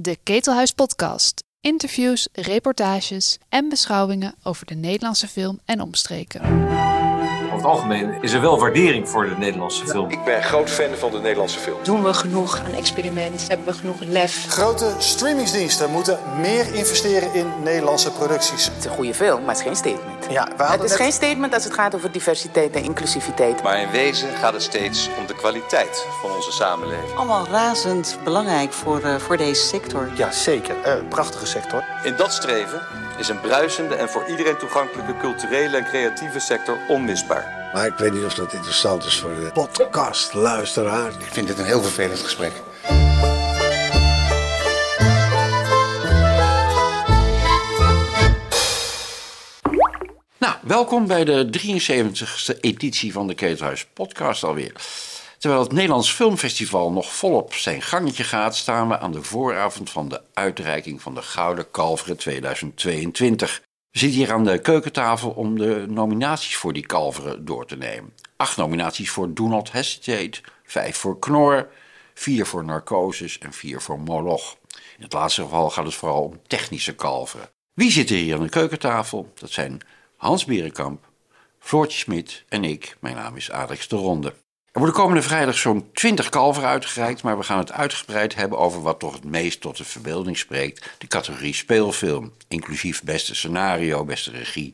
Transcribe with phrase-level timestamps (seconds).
[0.00, 1.44] De Ketelhuis Podcast.
[1.60, 6.40] Interviews, reportages en beschouwingen over de Nederlandse film en omstreken.
[7.58, 10.10] Over het algemeen is er wel waardering voor de Nederlandse film.
[10.10, 11.78] Ik ben groot fan van de Nederlandse film.
[11.82, 13.48] Doen we genoeg aan experiment?
[13.48, 14.46] Hebben we genoeg lef?
[14.48, 18.64] Grote streamingsdiensten moeten meer investeren in Nederlandse producties.
[18.64, 20.26] Het is een goede film, maar het is geen statement.
[20.30, 23.62] Ja, we Het is net- geen statement als het gaat over diversiteit en inclusiviteit.
[23.62, 27.14] Maar in wezen gaat het steeds om de kwaliteit van onze samenleving.
[27.16, 30.08] Allemaal razend belangrijk voor, eh, voor deze sector.
[30.14, 30.74] Ja, zeker.
[30.82, 31.84] Eh, prachtige sector.
[32.02, 32.82] In dat streven
[33.18, 37.70] is een bruisende en voor iedereen toegankelijke culturele en creatieve sector onmisbaar.
[37.72, 41.08] Maar ik weet niet of dat interessant is voor de podcastluisteraar.
[41.08, 42.52] Ik vind dit een heel vervelend gesprek.
[50.38, 54.72] Nou, welkom bij de 73ste editie van de Ketelhuis Podcast alweer.
[55.38, 60.08] Terwijl het Nederlands Filmfestival nog volop zijn gangetje gaat, staan we aan de vooravond van
[60.08, 63.62] de uitreiking van de Gouden Kalveren 2022.
[63.90, 68.14] We zitten hier aan de keukentafel om de nominaties voor die kalveren door te nemen.
[68.36, 71.68] Acht nominaties voor Do Not Hesitate, vijf voor Knor,
[72.14, 74.56] vier voor Narcosis en vier voor Moloch.
[74.96, 77.48] In het laatste geval gaat het vooral om technische kalveren.
[77.74, 79.32] Wie zit er hier aan de keukentafel?
[79.34, 79.80] Dat zijn
[80.16, 81.04] Hans Berenkamp,
[81.58, 82.96] Floortje Smit en ik.
[83.00, 84.34] Mijn naam is Alex de Ronde.
[84.78, 88.98] Worden komende vrijdag zo'n 20 kalveren uitgereikt, maar we gaan het uitgebreid hebben over wat
[88.98, 94.72] toch het meest tot de verbeelding spreekt: de categorie speelfilm, inclusief beste scenario, beste regie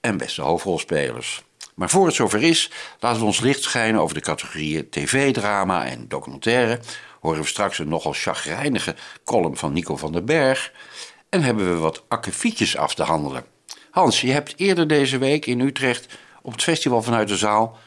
[0.00, 1.42] en beste hoofdrolspelers.
[1.74, 2.70] Maar voor het zover is,
[3.00, 6.80] laten we ons licht schijnen over de categorieën tv-drama en documentaire.
[7.20, 10.72] Horen we straks een nogal chagrijnige column van Nico van den Berg.
[11.28, 13.44] En hebben we wat akkefietjes af te handelen.
[13.90, 16.06] Hans, je hebt eerder deze week in Utrecht
[16.42, 17.78] op het festival vanuit de zaal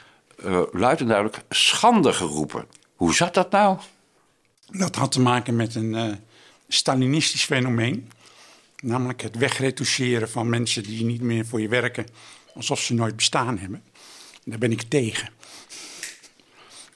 [0.43, 2.65] eh, luid en duidelijk schande geroepen.
[2.95, 3.77] Hoe zat dat nou?
[4.71, 6.13] Dat had te maken met een eh,
[6.67, 8.11] Stalinistisch fenomeen.
[8.81, 12.05] Namelijk het wegretoucheren van mensen die niet meer voor je werken.
[12.55, 13.83] alsof ze nooit bestaan hebben.
[14.43, 15.29] Daar ben ik tegen.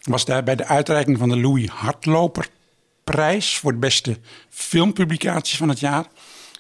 [0.01, 3.57] Was daar bij de uitreiking van de Louis Hartloperprijs.
[3.57, 4.17] voor de beste
[4.49, 6.05] filmpublicatie van het jaar.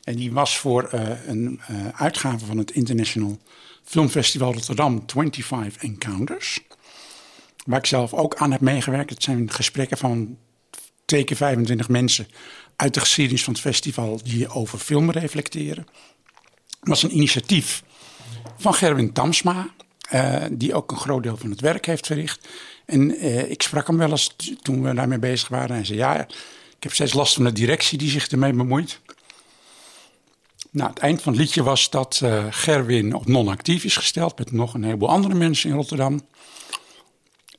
[0.03, 1.61] En die was voor eh, een
[1.95, 3.39] uitgave van het International
[3.83, 6.59] Filmfestival Rotterdam 25 Encounters.
[7.65, 9.09] Waar ik zelf ook aan heb meegewerkt.
[9.09, 10.37] Het zijn gesprekken van
[11.05, 12.27] twee keer 25 mensen
[12.75, 15.87] uit de geschiedenis van het festival die over film reflecteren.
[16.79, 17.83] Het was een initiatief
[18.57, 19.69] van Gerwin Tamsma,
[20.09, 22.47] eh, die ook een groot deel van het werk heeft verricht.
[22.85, 25.75] En eh, ik sprak hem wel eens toen we daarmee bezig waren.
[25.75, 26.27] En zei: Ja,
[26.79, 28.99] ik heb steeds last van de directie die zich ermee bemoeit.
[30.71, 34.51] Nou, het eind van het liedje was dat eh, Gerwin op non-actief is gesteld met
[34.51, 36.21] nog een heleboel andere mensen in Rotterdam.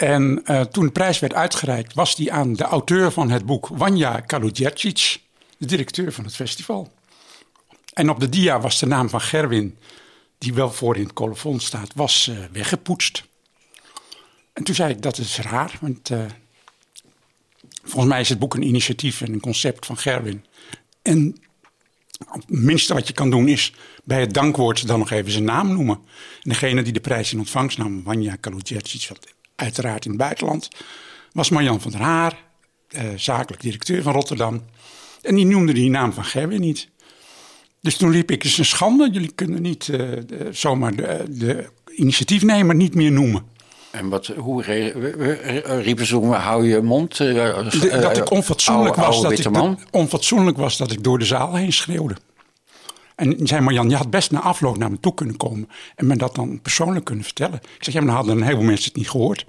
[0.00, 3.68] En eh, toen de prijs werd uitgereikt, was die aan de auteur van het boek,
[3.68, 5.20] Wanja Kaludjercic,
[5.58, 6.92] de directeur van het festival.
[7.92, 9.78] En op de dia was de naam van Gerwin,
[10.38, 13.24] die wel voor in het colofon staat, was eh, weggepoetst.
[14.52, 16.24] En toen zei ik, dat is raar, want eh,
[17.82, 20.44] volgens mij is het boek een initiatief en een concept van Gerwin.
[21.02, 21.36] En
[22.30, 23.74] het minste wat je kan doen is
[24.04, 25.96] bij het dankwoord dan nog even zijn naam noemen.
[26.42, 30.68] En degene die de prijs in ontvangst nam, Wanja Kaludjercic, wat uiteraard in het buitenland,
[31.32, 32.44] was Marjan van der Haar,
[32.88, 34.62] eh, zakelijk directeur van Rotterdam.
[35.22, 36.88] En die noemde die naam van Gerwin niet.
[37.80, 41.24] Dus toen riep ik, het is een schande, jullie kunnen niet eh, de- zomaar de,
[41.28, 43.42] de initiatiefnemer niet meer noemen.
[43.90, 47.20] En wat, hoe re- riepen ze toen, hou je mond?
[47.20, 47.26] eh,
[47.80, 51.18] De- eh, dat ik onfatsoenlijk, oude- was, oude dat ik, onfatsoenlijk was dat ik door
[51.18, 52.16] de zaal heen schreeuwde.
[53.20, 56.16] En zei Marjan, je had best na afloop naar me toe kunnen komen en me
[56.16, 57.60] dat dan persoonlijk kunnen vertellen.
[57.76, 59.46] Ik zeg, ja, maar dan hadden een heleboel mensen het niet gehoord.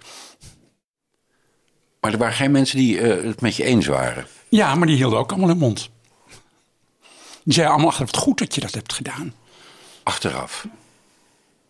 [1.99, 4.25] Maar er waren geen mensen die eh, het met je eens waren.
[4.49, 5.89] Ja, maar die hielden ook allemaal hun mond.
[7.43, 9.33] Die zeiden allemaal, ach, wat goed dat je dat hebt gedaan.
[10.03, 10.67] Achteraf.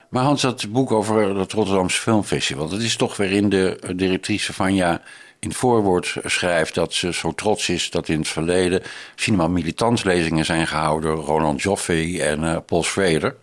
[0.09, 2.69] Maar Hans, dat boek over het Rotterdamse Filmfestival...
[2.69, 5.01] dat is toch waarin de eh, directrice van ja
[5.41, 6.75] in het voorwoord schrijft...
[6.75, 8.81] dat ze zo trots is dat in het verleden...
[9.15, 11.15] cinema militantslezingen zijn gehouden...
[11.15, 13.35] door Roland Joffe en eh, Paul Schrader.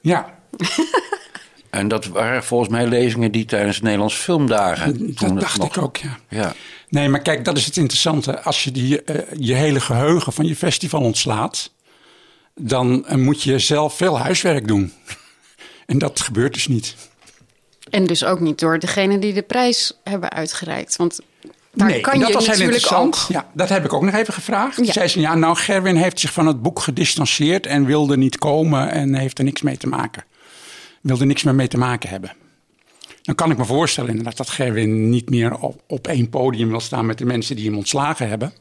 [0.00, 0.38] Ja,
[1.70, 5.14] En dat waren volgens mij lezingen die tijdens de Nederlandse filmdagen...
[5.14, 6.18] toen dat dacht nog- ik ook, ja.
[6.28, 6.54] Ja.
[6.88, 8.42] Nee, maar kijk, dat is het interessante.
[8.42, 11.72] Als je die, eh, je hele geheugen van je festival ontslaat...
[12.54, 14.92] dan eh, moet je zelf veel huiswerk doen.
[15.86, 16.96] En dat gebeurt dus niet.
[17.90, 20.96] En dus ook niet door degene die de prijs hebben uitgereikt.
[20.96, 21.20] Want
[21.72, 23.16] daar nee, kan dat je was heel interessant.
[23.22, 23.28] ook.
[23.28, 24.76] Ja, dat heb ik ook nog even gevraagd.
[24.76, 24.84] Ja.
[24.84, 24.92] Ja.
[24.92, 28.90] Zei ze, ja, nou, Gerwin heeft zich van het boek gedistanceerd en wilde niet komen
[28.90, 30.24] en heeft er niks mee te maken.
[31.00, 32.32] Wilde niks meer mee te maken hebben.
[33.22, 36.80] Dan kan ik me voorstellen inderdaad dat Gerwin niet meer op, op één podium wil
[36.80, 38.52] staan met de mensen die hem ontslagen hebben.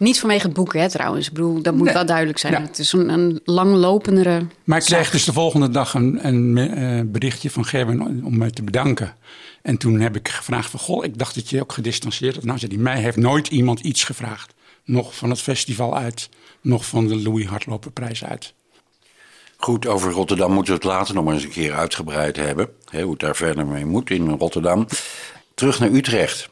[0.00, 1.26] Niet vanwege het boek, hè, trouwens.
[1.26, 1.94] Ik bedoel, dat moet Nee.
[1.94, 2.52] wel duidelijk zijn.
[2.52, 2.60] Ja.
[2.60, 4.46] Het is een, een langlopendere...
[4.64, 8.50] Maar ik kreeg dus de volgende dag een, een eh, berichtje van Gerwin om mij
[8.50, 9.14] te bedanken.
[9.62, 12.44] En toen heb ik gevraagd van, goh, ik dacht dat je ook gedistanceerd had.
[12.44, 14.54] Nou, zei hij, mij heeft nooit iemand iets gevraagd.
[14.84, 16.28] Nog van het festival uit,
[16.60, 18.52] nog van de Louis Hardloperprijs uit.
[19.56, 22.68] Goed, over Rotterdam moeten we het later nog maar eens een keer uitgebreid hebben.
[22.90, 24.86] Hè, hoe het daar verder mee moet in Rotterdam.
[25.54, 26.48] Terug naar Utrecht.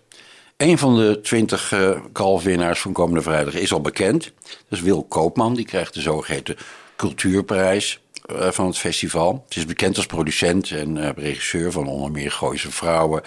[0.59, 4.33] Een van de twintig eh kalfwinnaars van komende vrijdag is al bekend.
[4.43, 5.55] Dat is Wil Koopman.
[5.55, 6.57] Die krijgt de zogeheten
[6.97, 9.45] cultuurprijs eh, van het festival.
[9.49, 13.23] Ze is bekend als producent en eh, regisseur van onder meer Gooise Vrouwen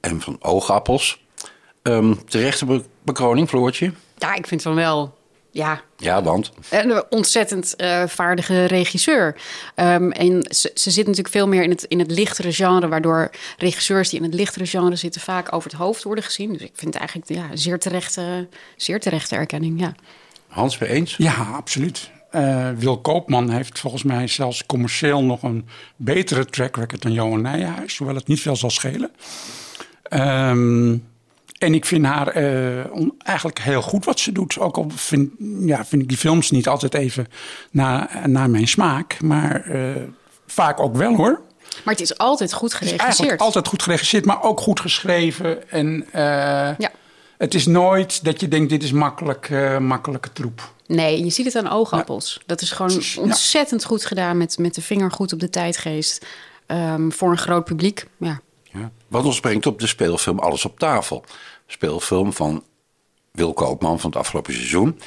[0.00, 1.22] en van Oogappels.
[1.82, 3.92] Ehm terechte be- bekroning, Floortje?
[4.18, 5.16] Ja, ik vind van wel...
[5.50, 9.36] Ja, Ja, want een ontzettend eh, vaardige regisseur.
[9.74, 12.88] Ehm, en ze, ze zit natuurlijk veel meer in het, in het lichtere genre...
[12.88, 15.20] waardoor regisseurs die in het lichtere genre zitten...
[15.20, 16.52] vaak over het hoofd worden gezien.
[16.52, 19.94] Dus ik vind het eigenlijk ja, zeer, terechte, zeer terechte erkenning, ja.
[20.48, 21.14] Hans, mee eens?
[21.16, 22.10] Ja, absoluut.
[22.30, 27.42] Eh, Wil Koopman heeft volgens mij zelfs commercieel nog een betere track record dan Johan
[27.42, 27.98] Nijenhuis.
[27.98, 29.10] Hoewel het niet veel zal schelen.
[30.02, 30.96] Ehm,
[31.58, 32.84] en ik vind haar eh,
[33.18, 34.58] eigenlijk heel goed wat ze doet.
[34.58, 37.26] Ook al vind, ja, vind ik die films niet altijd even
[37.70, 39.20] naar naar mijn smaak.
[39.22, 40.02] Maar eh,
[40.46, 41.40] vaak ook wel hoor.
[41.84, 43.40] Maar het is altijd goed geregisseerd.
[43.40, 45.70] altijd goed geregisseerd, maar ook goed geschreven.
[45.70, 46.22] En eh,
[46.78, 46.90] Ja.
[47.38, 49.50] het is nooit dat je denkt, dit is makkelijk,
[49.80, 50.72] makkelijke troep.
[50.86, 52.40] Nee, je ziet het aan oogappels.
[52.46, 53.20] Dat is gewoon ja.
[53.20, 56.26] ontzettend goed gedaan met, met de vinger goed op de tijdgeest.
[56.66, 58.06] Ehm, voor een groot publiek.
[58.16, 58.40] Ja.
[58.72, 58.90] Ja.
[59.08, 61.24] Wat ons brengt op de speelfilm Alles op tafel.
[61.66, 62.64] Speelfilm van
[63.32, 65.00] Wil Koopman van het afgelopen seizoen.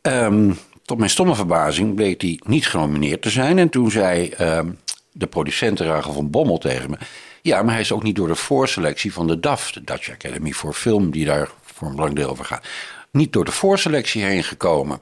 [0.00, 0.52] Ehm,
[0.84, 3.58] tot mijn stomme verbazing bleek die niet genomineerd te zijn.
[3.58, 4.70] En toen zei ehm,
[5.12, 6.96] de producent van Bommel tegen me...
[7.42, 9.72] Ja, maar hij is ook niet door de voorselectie van de DAF...
[9.72, 12.66] de Dutch Academy voor Film, die daar voor een belangrijk deel over gaat...
[13.10, 15.00] niet door de voorselectie heen gekomen.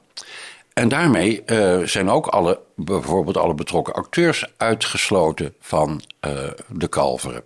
[0.73, 6.31] En daarmee eh, zijn ook alle, bijvoorbeeld alle betrokken acteurs uitgesloten van eh,
[6.67, 7.43] de kalveren.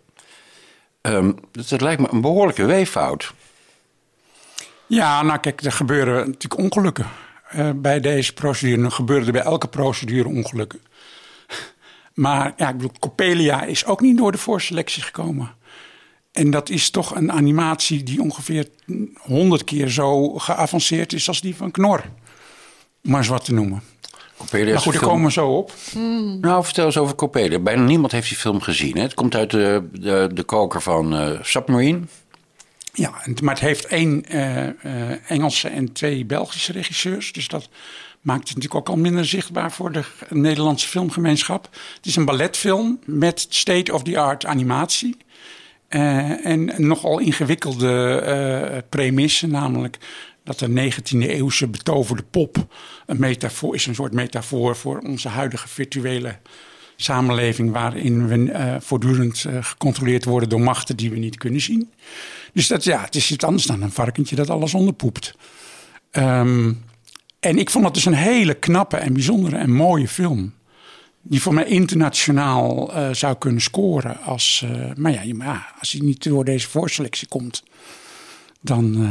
[1.07, 3.33] Ehm, dus dat lijkt me een behoorlijke weeffout.
[4.87, 7.05] Ja, nou kijk, er gebeuren natuurlijk ongelukken
[7.49, 8.83] eh, bij deze procedure.
[8.83, 10.79] Er gebeuren er bij elke procedure ongelukken.
[12.13, 15.55] Maar ja, ik bedoel, Coppelia is ook niet door de voorselectie gekomen.
[16.31, 18.67] En dat is toch een animatie die ongeveer
[19.17, 22.03] honderd keer zo geavanceerd is als die van Knor.
[23.01, 23.81] Maar eens wat te noemen.
[24.37, 25.73] Coppelia Maar goed, daar film- komen we zo op.
[26.41, 27.59] Nou, vertel eens over Coppelia.
[27.59, 28.95] Bijna niemand heeft die film gezien.
[28.95, 29.01] Hè?
[29.01, 31.99] Het komt uit de, de, de koker van eh, Submarine.
[32.93, 34.73] Ja, maar het heeft één eh, eh,
[35.27, 37.31] Engelse en twee Belgische regisseurs.
[37.31, 37.69] Dus dat
[38.21, 41.69] maakt het natuurlijk ook al minder zichtbaar voor de Nederlandse filmgemeenschap.
[41.95, 45.17] Het is een balletfilm met state-of-the-art animatie.
[45.87, 49.97] En nogal ingewikkelde eh premisse, namelijk
[50.47, 52.73] dat de 19e eeuwse betoverde pop
[53.05, 56.39] een metafoor is, een soort metafoor voor onze huidige virtuele
[56.95, 61.91] samenleving, waarin we eh, voortdurend eh, gecontroleerd worden door machten die we niet kunnen zien.
[62.53, 65.35] Dus dat, ja, het is iets anders dan een varkentje dat alles onderpoept.
[66.11, 66.73] Ehm,
[67.39, 70.53] en ik vond het dus een hele knappe en bijzondere en mooie film.
[71.21, 74.21] Die voor mij internationaal eh, zou kunnen scoren.
[74.21, 74.65] Als,
[74.95, 77.63] maar ja, als hij niet door deze voorselectie komt,
[78.61, 79.07] dan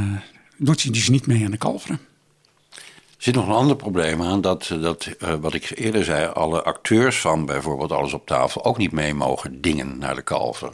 [0.56, 2.00] doet hij dus niet mee aan de kalveren.
[3.16, 4.40] Er zit nog een ander probleem aan.
[4.40, 8.78] Dat, dat eh, wat ik eerder zei, alle acteurs van bijvoorbeeld Alles op tafel ook
[8.78, 10.72] niet mee mogen dingen naar de kalver.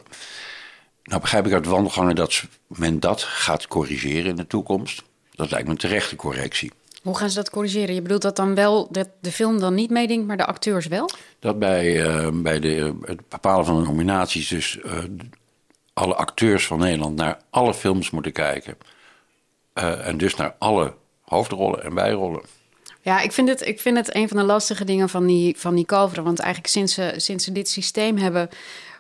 [1.05, 5.03] Nou begrijp ik uit wandelgangen dat men dat gaat corrigeren in de toekomst.
[5.31, 6.73] Dat lijkt me een terechte correctie.
[7.03, 7.95] Hoe gaan ze dat corrigeren?
[7.95, 11.11] Je bedoelt dat dan wel dat de film dan niet meedenkt, maar de acteurs wel?
[11.39, 14.99] Dat bij, eh, bij de, het bepalen van de nominaties dus eh,
[15.93, 18.77] alle acteurs van Nederland naar alle films moeten kijken.
[19.73, 22.43] Eh, en dus naar alle hoofdrollen en bijrollen.
[23.01, 25.75] Ja, ik vind het, ik vind het een van de lastige dingen van die, van
[25.75, 26.25] die kalveren.
[26.25, 28.49] Want eigenlijk sinds ze, sinds ze dit systeem hebben...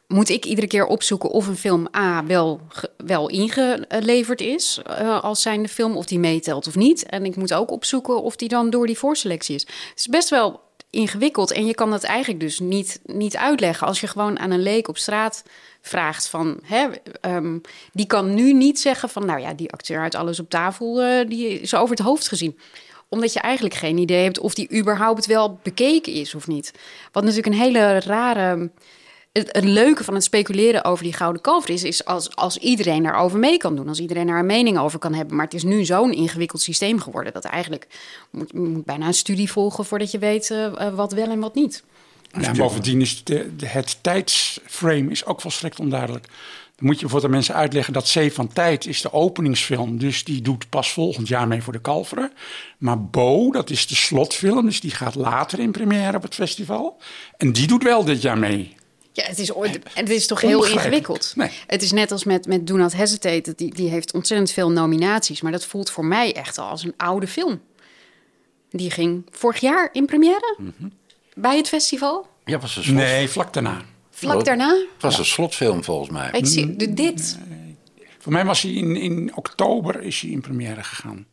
[0.07, 2.61] moet ik iedere keer opzoeken of een film A wel,
[2.97, 4.81] wel ingeleverd is...
[4.85, 7.07] eh, als zijnde film, of die meetelt of niet.
[7.07, 9.62] En ik moet ook opzoeken of die dan door die voorselectie is.
[9.62, 10.61] Het is best wel
[10.93, 13.87] ingewikkeld en je kan dat eigenlijk dus niet, niet uitleggen...
[13.87, 15.43] als je gewoon aan een leek op straat
[15.81, 16.59] vraagt van...
[16.63, 16.89] Hè,
[17.21, 17.59] ehm,
[17.93, 19.27] die kan nu niet zeggen van...
[19.27, 22.59] nou ja, die acteur uit Alles op tafel, eh, die is over het hoofd gezien
[23.09, 26.73] omdat je eigenlijk geen idee hebt of die überhaupt wel bekeken is of niet.
[27.13, 28.71] Wat natuurlijk een hele rare.
[29.33, 33.03] Het, het leuke van het speculeren over die gouden kalver is, is als, als iedereen
[33.03, 33.89] daarover mee kan doen.
[33.89, 35.37] Als iedereen daar een mening over kan hebben.
[35.37, 37.87] Maar het is nu zo'n ingewikkeld systeem geworden dat eigenlijk
[38.31, 41.41] moet, je moet bijna een studie volgen voordat je weet eh, eh, wat wel en
[41.41, 41.83] wat niet.
[42.41, 46.27] Ja, en bovendien is de, de- het tijdsframe is ook volstrekt onduidelijk.
[46.77, 49.99] Dan moet je voor de mensen uitleggen dat Zee van Tijd is de openingsfilm.
[49.99, 52.33] Dus die doet pas volgend jaar mee voor de Kalveren.
[52.79, 54.65] Maar Bo, dat is de slotfilm.
[54.65, 56.97] Dus die gaat later in première op het festival.
[57.37, 58.75] En die doet wel dit jaar mee.
[59.12, 61.33] Ja, het is, ooit, het is toch heel ingewikkeld.
[61.37, 61.50] Nee.
[61.66, 63.52] Het is net als met, met Do Not Hesitate.
[63.57, 65.40] Die, die heeft ontzettend veel nominaties.
[65.40, 67.61] Maar dat voelt voor mij echt al als een oude film.
[68.71, 70.57] Die ging vorig jaar in première
[71.35, 72.26] bij het festival.
[72.45, 72.97] Ja, was een slot.
[72.97, 73.83] Nee, vlak daarna.
[74.11, 74.45] Vlak Oh.
[74.45, 74.69] daarna.
[74.92, 76.31] Het was een slotfilm volgens mij.
[76.33, 77.38] Ik zie de- dit.
[78.19, 81.26] Voor mij was hij in, in oktober is hij in première gegaan.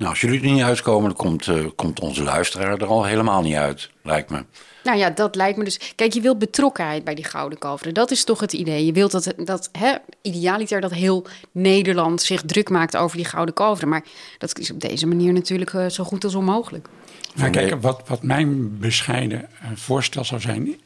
[0.00, 3.42] Nou, als jullie er niet uitkomen, dan komt, eh, komt onze luisteraar er al helemaal
[3.42, 4.44] niet uit, lijkt me.
[4.84, 5.92] Nou ja, dat lijkt me dus.
[5.94, 7.94] Kijk, je wilt betrokkenheid bij die Gouden Kalveren.
[7.94, 8.86] Dat is toch het idee.
[8.86, 13.54] Je wilt dat, dat hè, idealiter dat heel Nederland zich druk maakt over die Gouden
[13.54, 13.88] Kalveren.
[13.88, 14.04] Maar
[14.38, 16.88] dat is op deze manier natuurlijk eh, zo goed als onmogelijk.
[17.34, 20.80] Maar kijk, wat, wat mijn bescheiden eh, voorstel zou zijn,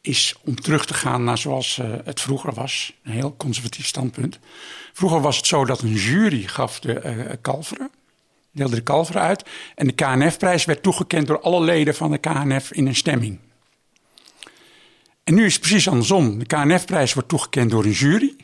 [0.00, 2.94] is om terug te gaan naar zoals eh, het vroeger was.
[3.02, 4.38] Een heel conservatief standpunt.
[4.92, 7.90] Vroeger was het zo dat een jury gaf de eh kalveren,
[8.56, 9.44] deelde de kalveren uit.
[9.74, 13.38] En de KNF-prijs werd toegekend door alle leden van de KNF in een stemming.
[15.24, 16.38] En nu is het precies andersom.
[16.38, 18.36] De KNF-prijs wordt toegekend door een jury.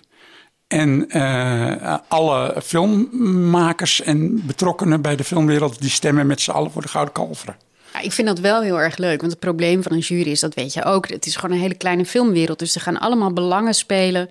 [0.66, 5.80] En eh, alle filmmakers en betrokkenen bij de filmwereld...
[5.80, 7.56] die stemmen met z'n allen voor de Gouden Kalveren.
[7.92, 9.20] Ja, ik vind dat wel heel erg leuk.
[9.20, 11.08] Want het probleem van een jury is, dat weet je ook.
[11.08, 12.58] Het is gewoon een hele kleine filmwereld.
[12.58, 14.28] Dus er gaan allemaal belangen spelen.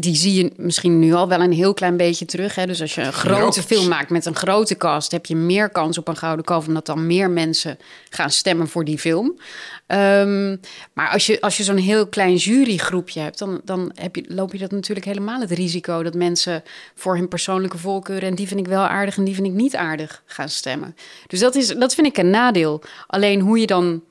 [0.00, 2.54] Die zie je misschien nu al wel een heel klein beetje terug.
[2.54, 2.66] Hè?
[2.66, 5.98] Dus als je een grote film maakt met een grote cast, heb je meer kans
[5.98, 7.78] op een gouden kalf, omdat dan meer mensen
[8.10, 9.38] gaan stemmen voor die film.
[9.86, 10.56] Ehm,
[10.92, 14.52] maar als je, als je zo'n heel klein jurygroepje hebt, dan, dan heb je, loop
[14.52, 16.62] je dat natuurlijk helemaal het risico dat mensen
[16.94, 19.76] voor hun persoonlijke voorkeuren en die vind ik wel aardig en die vind ik niet
[19.76, 20.96] aardig gaan stemmen.
[21.26, 22.82] Dus dat, is, dat vind ik een nadeel.
[23.06, 24.02] Alleen hoe je dan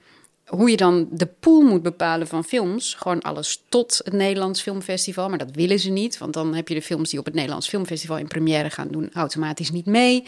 [0.47, 2.93] hoe je dan de pool moet bepalen van films.
[2.93, 5.29] Gewoon alles tot het Nederlands Filmfestival.
[5.29, 6.17] Maar dat willen ze niet.
[6.17, 9.09] Want dan heb je de films die op het Nederlands Filmfestival in première gaan doen...
[9.13, 10.23] automatisch niet mee.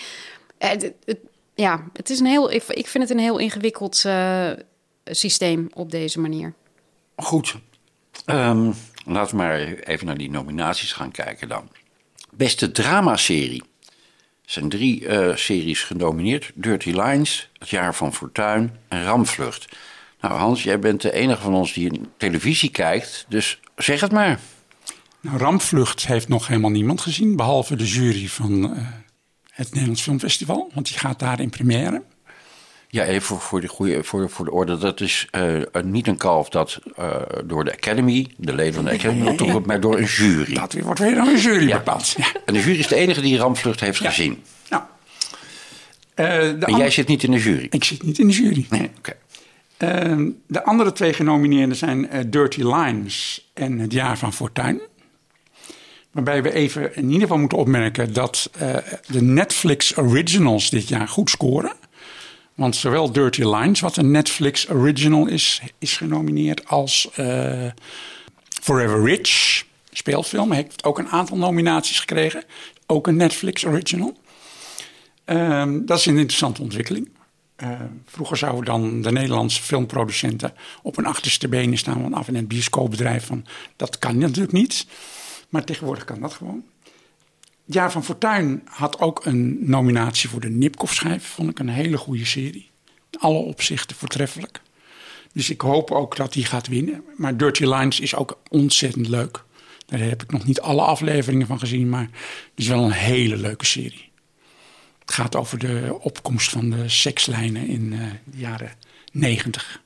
[0.57, 0.89] Eh,
[1.55, 4.49] ja, het is een heel, ik, ik vind het een heel ingewikkeld eh,
[5.05, 6.53] systeem op deze manier.
[7.15, 7.55] Goed.
[8.25, 8.71] Ehm,
[9.05, 11.69] laten we maar even naar die nominaties gaan kijken dan.
[12.31, 13.63] Beste dramaserie.
[14.45, 16.51] Er zijn drie eh, series genomineerd.
[16.55, 19.67] Dirty Lines, Het Jaar van Fortuin en Ramvlucht.
[20.21, 23.25] Nou Hans, jij bent de enige van ons die televisie kijkt.
[23.29, 24.39] Dus zeg het maar.
[25.21, 28.81] Nou, Rampvlucht heeft nog helemaal niemand gezien, behalve de jury van eh,
[29.49, 32.03] het Nederlands Filmfestival, want die gaat daar in première.
[32.91, 34.77] Ja, even voor, de, goede, voor, voor de orde.
[34.77, 38.91] Dat is eh, niet een kalf dat eh, door de Academy, de leden van de
[38.91, 40.53] Academy, maar door een jury.
[40.53, 42.13] Dat weer- wordt weer door een jury bepaald.
[42.17, 42.25] Ja.
[42.45, 44.43] En de jury is de enige die Ramvlucht heeft gezien.
[44.69, 44.83] Nou,
[46.15, 47.67] de En jij zit niet in de jury.
[47.69, 48.65] Ik zit niet in de jury.
[48.69, 49.15] Nee, oké.
[49.79, 50.17] Eh,
[50.47, 54.81] de andere twee genomineerden zijn eh, Dirty Lines en Het Jaar van Fortuin.
[56.11, 58.75] Waarbij we even in ieder geval moeten opmerken dat eh,
[59.07, 61.73] de Netflix Originals dit jaar goed scoren.
[62.55, 67.67] Want zowel Dirty Lines, wat een Netflix Original is, is genomineerd, als eh,
[68.61, 72.43] Forever Rich, speelfilm, heeft ook een aantal nominaties gekregen.
[72.85, 74.17] Ook een Netflix Original.
[75.25, 77.09] Ehm, dat is een interessante ontwikkeling.
[77.59, 77.69] Eh,
[78.05, 83.25] vroeger zouden dan de Nederlandse filmproducenten op hun achterste benen staan vanaf in het bioscoopbedrijf.
[83.25, 84.87] Van, dat kan natuurlijk niet.
[85.49, 86.63] Maar tegenwoordig kan dat gewoon.
[87.65, 91.25] Jaar van Fortuin had ook een nominatie voor de Nipkoff-schijf.
[91.25, 92.69] Vond ik een hele goede serie.
[93.09, 94.61] In alle opzichten voortreffelijk.
[95.33, 97.03] Dus ik hoop ook dat die gaat winnen.
[97.15, 99.43] Maar Dirty Lines is ook ontzettend leuk.
[99.85, 103.37] Daar heb ik nog niet alle afleveringen van gezien, maar het is wel een hele
[103.37, 104.08] leuke serie.
[105.09, 108.71] Het gaat over de opkomst van de sekslijnen in eh, de jaren
[109.11, 109.81] negentig.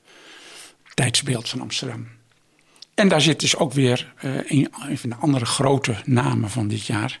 [0.94, 2.06] Tijdsbeeld van Amsterdam.
[2.94, 6.68] En daar zit dus ook weer eh, een, een van de andere grote namen van
[6.68, 7.20] dit jaar.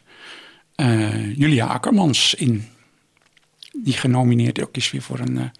[0.74, 2.68] eh, Julia Akkermans in.
[3.72, 5.50] Die genomineerd ook is weer voor een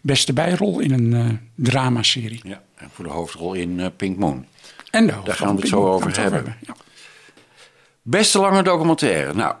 [0.00, 2.40] beste bijrol in een dramaserie.
[2.42, 4.46] Ja, en voor de hoofdrol in Pink Moon.
[4.90, 6.56] En de Daar gaan we het zo over hebben.
[8.02, 9.34] Beste lange documentaire.
[9.34, 9.54] Nou,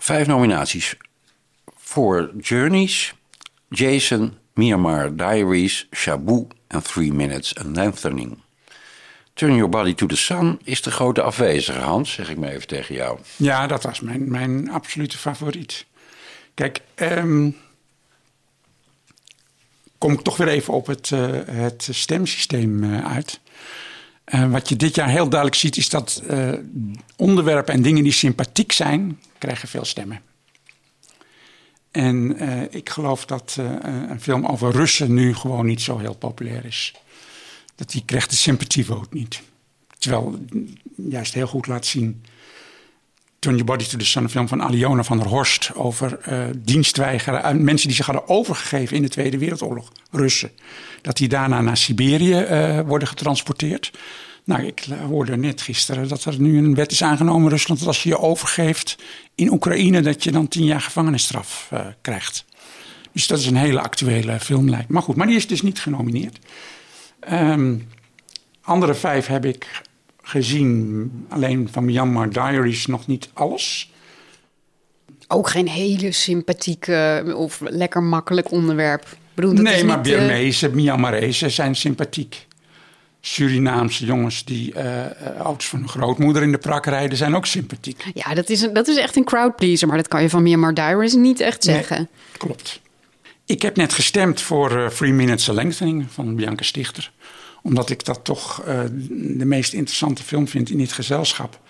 [0.00, 0.96] vijf nominaties.
[1.76, 3.14] Voor Journeys,
[3.68, 8.38] Jason, Myanmar Diaries, Shabu en Three Minutes and Lengthening.
[9.34, 12.66] Turn Your Body to the Sun is de grote afwezige, Hans, zeg ik maar even
[12.66, 13.18] tegen jou.
[13.36, 15.86] Ja, dat was mijn, mijn absolute favoriet.
[16.54, 17.50] Kijk, ehm,
[19.98, 23.40] kom ik toch weer even op het, eh, het stemsysteem eh, uit.
[24.24, 26.22] Eh, wat je dit jaar heel duidelijk ziet, is dat
[27.16, 30.22] onderwerpen en dingen die sympathiek zijn, krijgen veel stemmen.
[31.90, 33.64] En eh, ik geloof dat eh,
[34.08, 36.94] een film over Russen nu gewoon niet zo heel populair is.
[37.74, 39.42] Dat die krijgt de sympathievoot niet.
[39.98, 40.44] Terwijl
[40.94, 42.24] juist heel goed laat zien.
[43.38, 45.74] Turn Your Body to the een film van Aliona van der Horst.
[45.74, 47.64] over uh, dienstweigeren.
[47.64, 50.50] mensen die zich hadden overgegeven in de Tweede Wereldoorlog, Russen.
[51.02, 53.92] Dat die daarna naar Siberië worden getransporteerd.
[54.50, 57.78] Nou, ik hoorde net gisteren dat er nu een wet is aangenomen in Rusland.
[57.78, 58.96] dat als je je overgeeft
[59.34, 60.00] in Oekraïne.
[60.00, 62.44] dat je dan tien jaar gevangenisstraf uh, krijgt.
[63.12, 65.80] Dus dat is een hele actuele film, lijkt Maar goed, maar die is dus niet
[65.80, 66.38] genomineerd.
[67.32, 67.88] Um,
[68.62, 69.82] andere vijf heb ik
[70.22, 71.10] gezien.
[71.28, 73.92] Alleen van Myanmar Diaries nog niet alles.
[75.28, 79.16] Ook geen hele sympathieke of lekker makkelijk onderwerp.
[79.34, 80.74] Bedoel, nee, maar Birmezen, uh...
[80.74, 82.48] Myanmarese zijn sympathiek.
[83.20, 88.04] Surinaamse jongens die uh, auto's van hun grootmoeder in de prak rijden, zijn ook sympathiek.
[88.14, 90.74] Ja, dat is, een, dat is echt een crowdpleaser, maar dat kan je van Myanmar
[90.74, 91.96] Diaries niet echt zeggen.
[91.96, 92.80] Nee, klopt.
[93.46, 97.10] Ik heb net gestemd voor uh, Three Minutes Lengthening van Bianca Stichter
[97.62, 101.60] omdat ik dat toch uh, de meest interessante film vind in dit gezelschap.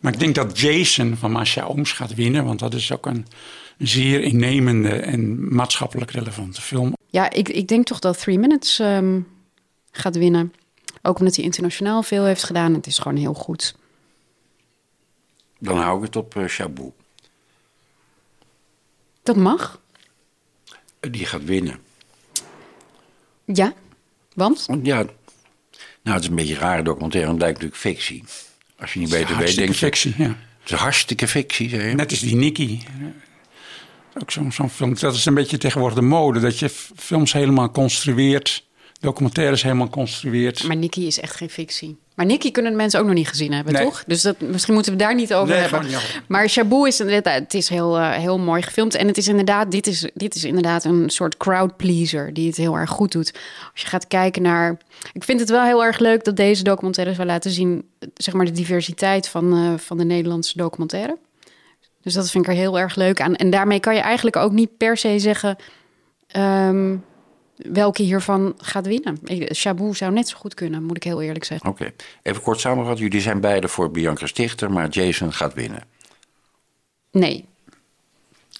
[0.00, 2.44] Maar ik denk dat Jason van Masha Ooms gaat winnen.
[2.44, 3.26] Want dat is ook een
[3.78, 6.96] zeer innemende en maatschappelijk relevante film.
[7.10, 9.26] Ja, ik, ik denk toch dat Three Minutes um,
[9.90, 10.52] gaat winnen.
[11.02, 12.74] Ook omdat hij internationaal veel heeft gedaan.
[12.74, 13.74] Het is gewoon heel goed.
[15.58, 16.92] Dan hou ik het op uh, Shabu.
[19.22, 19.80] Dat mag.
[21.00, 21.80] Die gaat winnen.
[23.44, 23.74] Ja,
[24.34, 24.66] want?
[24.82, 25.04] Ja,
[26.02, 28.24] nou, het is een beetje een rare documentaire, want het lijkt natuurlijk fictie.
[28.78, 29.74] Als je niet beter weet, denk je...
[29.74, 30.36] fictie, ja.
[30.62, 31.94] Het is hartstikke fictie, zeg je.
[31.94, 32.80] Net als die Nicky.
[34.20, 34.94] Ook zo'n zo film.
[34.94, 36.40] Dat is een beetje tegenwoordig de mode.
[36.40, 38.64] Dat je films helemaal construeert.
[39.02, 40.62] Documentaires helemaal construeert.
[40.62, 41.98] Maar Nicky is echt geen fictie.
[42.14, 43.84] Maar Nicky kunnen de mensen ook nog niet gezien hebben, nee.
[43.84, 44.04] toch?
[44.06, 45.86] Dus dat, misschien moeten we daar niet over nee, hebben.
[45.86, 46.22] Niet over.
[46.28, 48.94] Maar Shabu is inderdaad, het is heel, uh, heel mooi gefilmd.
[48.94, 52.56] En het is inderdaad, dit is, dit is inderdaad een soort crowd pleaser die het
[52.56, 53.32] heel erg goed doet.
[53.72, 54.78] Als je gaat kijken naar.
[55.12, 58.46] Ik vind het wel heel erg leuk dat deze documentaires wel laten zien, zeg maar,
[58.46, 61.18] de diversiteit van, uh, van de Nederlandse documentaire.
[62.02, 63.34] Dus dat vind ik er heel erg leuk aan.
[63.34, 65.56] En daarmee kan je eigenlijk ook niet per se zeggen.
[66.36, 67.04] Um,
[67.72, 69.18] welke hiervan gaat winnen.
[69.54, 71.70] Shabu zou net zo goed kunnen, moet ik heel eerlijk zeggen.
[71.70, 71.94] Oké, okay.
[72.22, 72.98] even kort samengevat.
[72.98, 75.82] Jullie zijn beide voor Bianca Stichter, maar Jason gaat winnen.
[77.10, 77.44] Nee.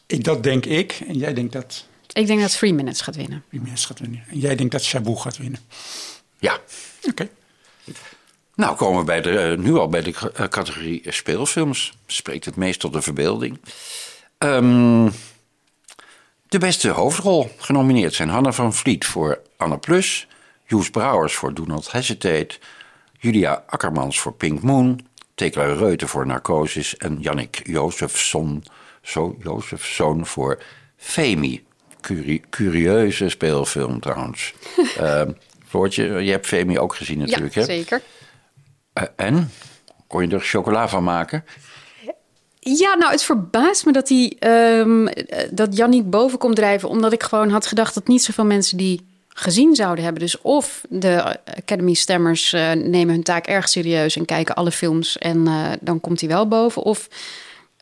[0.07, 1.01] Ik, dat denk ik.
[1.07, 1.87] En jij denkt dat...
[2.13, 3.45] Ik denk dat Three Minutes gaat winnen.
[3.49, 4.25] Three Minutes gaat winnen.
[4.29, 5.61] En jij denkt dat Shabu gaat winnen.
[6.39, 6.55] Ja.
[6.55, 7.09] Oké.
[7.09, 7.31] Okay.
[8.55, 11.93] Nou komen we bij de, uh, nu al bij de uh, categorie speelfilms.
[12.07, 13.59] Spreekt het meest tot de verbeelding.
[14.39, 15.13] Um,
[16.53, 20.27] de beste hoofdrol genomineerd zijn Hanna van Vliet voor Anne Plus,
[20.67, 22.59] Joes Brouwers voor Do Not Hesitate,
[23.19, 28.65] Julia Akkermans voor Pink Moon, Tekla Reuten voor Narcosis en Jannik Jozefson,
[29.03, 30.63] zo Jozefson voor
[30.97, 31.65] Femi.
[32.01, 34.55] Curie, curieuze speelfilm trouwens.
[35.01, 35.23] uh,
[35.69, 37.67] Floortje, je hebt Femi ook gezien natuurlijk, ja, hè?
[37.67, 38.03] zeker.
[38.95, 39.51] Uh, en?
[40.07, 41.45] Kon je er chocola van maken?
[42.65, 45.09] Ja, nou, het verbaast me dat, die, um,
[45.51, 46.89] dat Janniek boven komt drijven.
[46.89, 50.23] Omdat ik gewoon had gedacht dat niet zoveel mensen die gezien zouden hebben.
[50.23, 55.47] Dus of de Academy-stemmers uh, nemen hun taak erg serieus en kijken alle films en
[55.47, 56.83] uh, dan komt hij wel boven.
[56.83, 57.09] Of,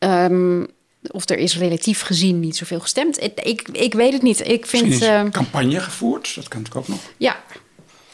[0.05, 0.67] um,
[1.11, 3.23] of er is relatief gezien niet zoveel gestemd.
[3.23, 4.49] Ik, ik, ik weet het niet.
[4.49, 5.03] Ik vind.
[5.03, 6.99] Uh, campagne gevoerd, dat kan ik ook nog.
[7.17, 7.37] Ja.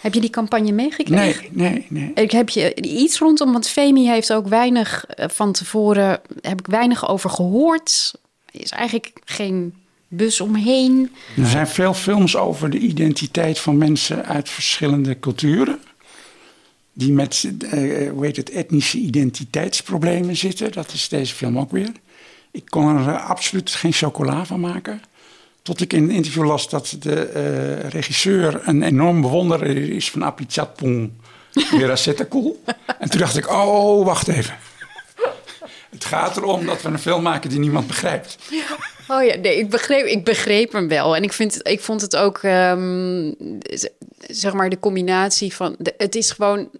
[0.06, 1.46] Heb je die campagne meegekregen?
[1.52, 2.24] Nee, nee, nee.
[2.24, 7.08] Ik heb je iets rondom, want Femi heeft ook weinig van tevoren, heb ik weinig
[7.08, 8.14] over gehoord.
[8.44, 9.74] Er is eigenlijk geen
[10.08, 11.12] bus omheen.
[11.36, 15.80] Er zijn veel films over de identiteit van mensen uit verschillende culturen.
[16.92, 20.72] Die met, uh, hoe heet het, etnische identiteitsproblemen zitten.
[20.72, 21.92] Dat is deze film ook weer.
[22.50, 25.00] Ik kon er absoluut geen chocola van maken.
[25.66, 30.24] Tot ik in een interview las dat de uh, regisseur een enorm bewonderer is van
[30.24, 31.10] Apichatpong
[31.70, 32.62] Werasetakul.
[33.00, 34.56] en toen dacht ik, oh, wacht even.
[35.90, 38.38] Het gaat erom dat we een film maken die niemand begrijpt.
[39.08, 41.16] Oh ja, nee, ik begreep, ik begreep hem wel.
[41.16, 43.34] En ik, vind, ik vond het ook, um,
[44.18, 45.76] zeg maar, de combinatie van...
[45.78, 46.70] De, het is gewoon,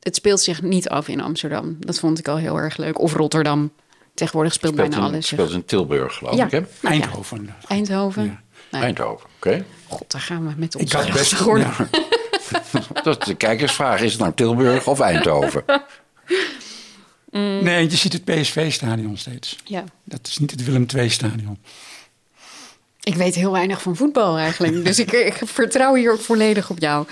[0.00, 1.76] het speelt zich niet af in Amsterdam.
[1.78, 3.00] Dat vond ik al heel erg leuk.
[3.00, 3.72] Of Rotterdam.
[4.14, 5.26] Tegenwoordig speelt, speelt bijna in, alles.
[5.26, 6.44] speelt in Tilburg, geloof ja.
[6.44, 6.60] ik, hè?
[6.82, 7.44] Eindhoven.
[7.44, 7.56] Ja.
[7.68, 8.24] Eindhoven.
[8.24, 8.42] Ja.
[8.70, 8.82] Nee.
[8.82, 9.48] Eindhoven, oké.
[9.48, 9.64] Okay.
[9.88, 10.84] God, daar gaan we met ons.
[10.84, 11.72] Ik had best geworden.
[11.78, 11.88] Ja.
[13.02, 14.00] Dat is de kijkersvraag.
[14.00, 15.64] Is het nou Tilburg of Eindhoven?
[17.32, 17.64] Mm.
[17.64, 19.58] Nee, je ziet het PSV-stadion steeds.
[19.64, 19.84] Ja.
[20.04, 21.58] Dat is niet het Willem II-stadion.
[23.02, 24.84] Ik weet heel weinig van voetbal eigenlijk.
[24.84, 27.06] dus ik, ik, vertrouw hier ook volledig op jou.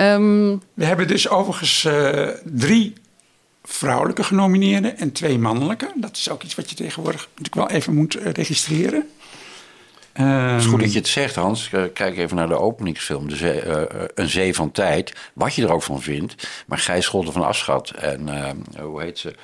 [0.00, 0.62] Um...
[0.74, 2.92] We hebben dus overigens uh, drie
[3.70, 5.92] vrouwelijke genomineerden en twee mannelijke.
[5.94, 9.08] Dat is ook iets wat je tegenwoordig natuurlijk wel even moet uh, registreren.
[10.14, 11.70] Uh, Het is goed dat je het zegt, Hans.
[11.72, 15.12] Eh, Kijk even naar de openingsfilm, de zee, eh, eh, Een Zee van Tijd.
[15.32, 16.48] Wat je er ook van vindt.
[16.66, 19.34] Maar Gijs Scholten van Aschat en, eh, hoe heet ze?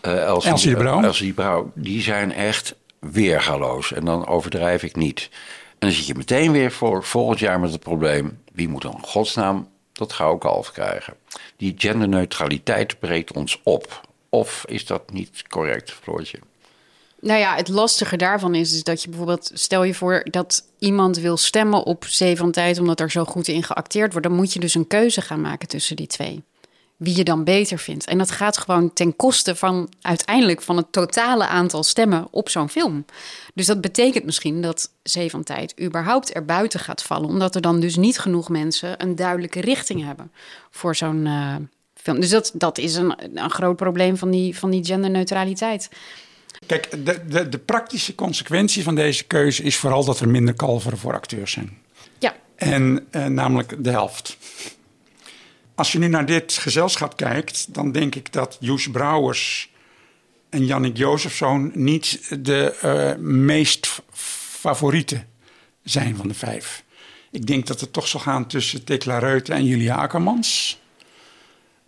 [0.00, 1.02] Eh, Elsie, Elsie de Brouw.
[1.02, 1.70] Elsie de Brouw.
[1.74, 3.92] Die zijn echt weergaloos.
[3.92, 5.28] En dan overdrijf ik niet.
[5.70, 8.38] En dan zit je meteen weer voor volgend jaar met het probleem...
[8.52, 11.14] wie moet dan godsnaam dat gouden kalf krijgen?
[11.58, 14.00] Die genderneutraliteit breekt ons op.
[14.28, 16.38] Of is dat niet correct, Floortje?
[17.20, 19.50] Nou ja, het lastige daarvan is, dat je bijvoorbeeld...
[19.54, 22.78] stel je voor dat iemand wil stemmen op Zee van Tijd...
[22.78, 24.26] omdat er zo goed in geacteerd wordt...
[24.26, 26.42] dan moet je dus een keuze gaan maken tussen die twee.
[26.98, 28.06] Wie je dan beter vindt.
[28.06, 30.62] En dat gaat gewoon ten koste van uiteindelijk...
[30.62, 33.04] van het totale aantal stemmen op zo'n film.
[33.54, 35.80] Dus dat betekent misschien dat Zee van Tijd...
[35.80, 37.28] überhaupt erbuiten gaat vallen...
[37.28, 39.02] omdat er dan dus niet genoeg mensen...
[39.02, 40.32] een duidelijke richting hebben
[40.70, 41.54] voor zo'n eh,
[41.94, 42.20] film.
[42.20, 45.88] Dus dat, dat is een, een groot probleem van die, van die genderneutraliteit.
[46.66, 50.98] Kijk, de, de, de praktische consequentie van deze keuze is vooral dat er minder kalveren
[50.98, 51.78] voor acteurs zijn.
[52.18, 52.36] Ja.
[52.56, 54.36] En eh, namelijk de helft.
[55.78, 59.70] Als je nu naar dit gezelschap kijkt, dan denk ik dat Joes Brouwers
[60.50, 64.02] en Jannik Jozefzoon niet de eh, meest f-
[64.60, 65.28] favorieten
[65.82, 66.84] zijn van de vijf.
[67.30, 70.78] Ik denk dat het toch zal gaan tussen Tekla Reuten en Julia Akkermans.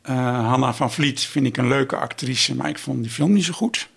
[0.02, 0.14] Eh,
[0.48, 3.52] Hanna van Vliet vind ik een leuke actrice, maar ik vond die film niet zo
[3.52, 3.88] goed.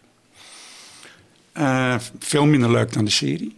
[1.52, 3.58] Eh, veel minder leuk dan de serie.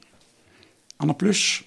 [0.97, 1.63] Anna Plus.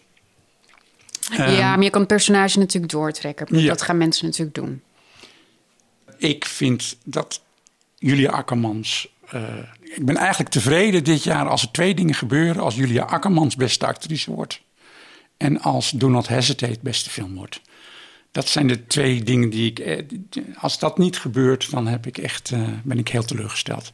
[1.30, 3.58] Ehm, ja, maar je kan het personage natuurlijk doortrekken.
[3.60, 3.68] Ja.
[3.68, 4.82] Dat gaan mensen natuurlijk doen.
[6.16, 7.42] Ik vind dat
[7.98, 9.08] Julia Akkermans.
[9.30, 9.42] eh,
[9.82, 12.62] ik ben eigenlijk tevreden dit jaar als er twee dingen gebeuren.
[12.62, 14.60] Als Julia Akkermans beste actrice wordt.
[15.36, 17.60] En als Do Not Hesitate beste film wordt.
[18.32, 19.78] Dat zijn de twee dingen die ik.
[19.78, 20.02] eh,
[20.58, 23.92] Als dat niet gebeurt, dan heb ik echt, eh, ben ik heel teleurgesteld.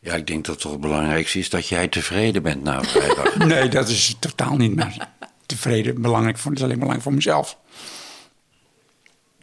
[0.00, 3.36] Ja, ik denk dat het toch het belangrijkste is dat jij tevreden bent na vrijdag.
[3.46, 5.08] Nee, dat is totaal niet meer
[5.46, 6.02] tevreden.
[6.02, 7.58] Belangrijk voor, dat is alleen belangrijk voor mezelf.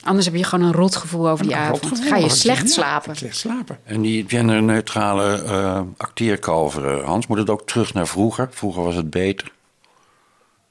[0.04, 1.82] Anders heb je gewoon een rotgevoel over die avond.
[1.82, 3.16] rotgevoel, Ga je slecht ja, slapen.
[3.16, 3.80] Slecht slapen.
[3.84, 8.48] En die genderneutrale eh acteerkalveren, Hans, moet het ook terug naar vroeger?
[8.52, 9.52] Vroeger was het beter.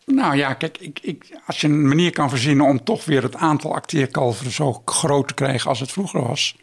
[0.07, 3.37] Nou ja, kijk, ik, ik, als je een manier kan verzinnen om toch weer het
[3.37, 6.57] aantal acteerkalveren zo groot te krijgen als het vroeger was.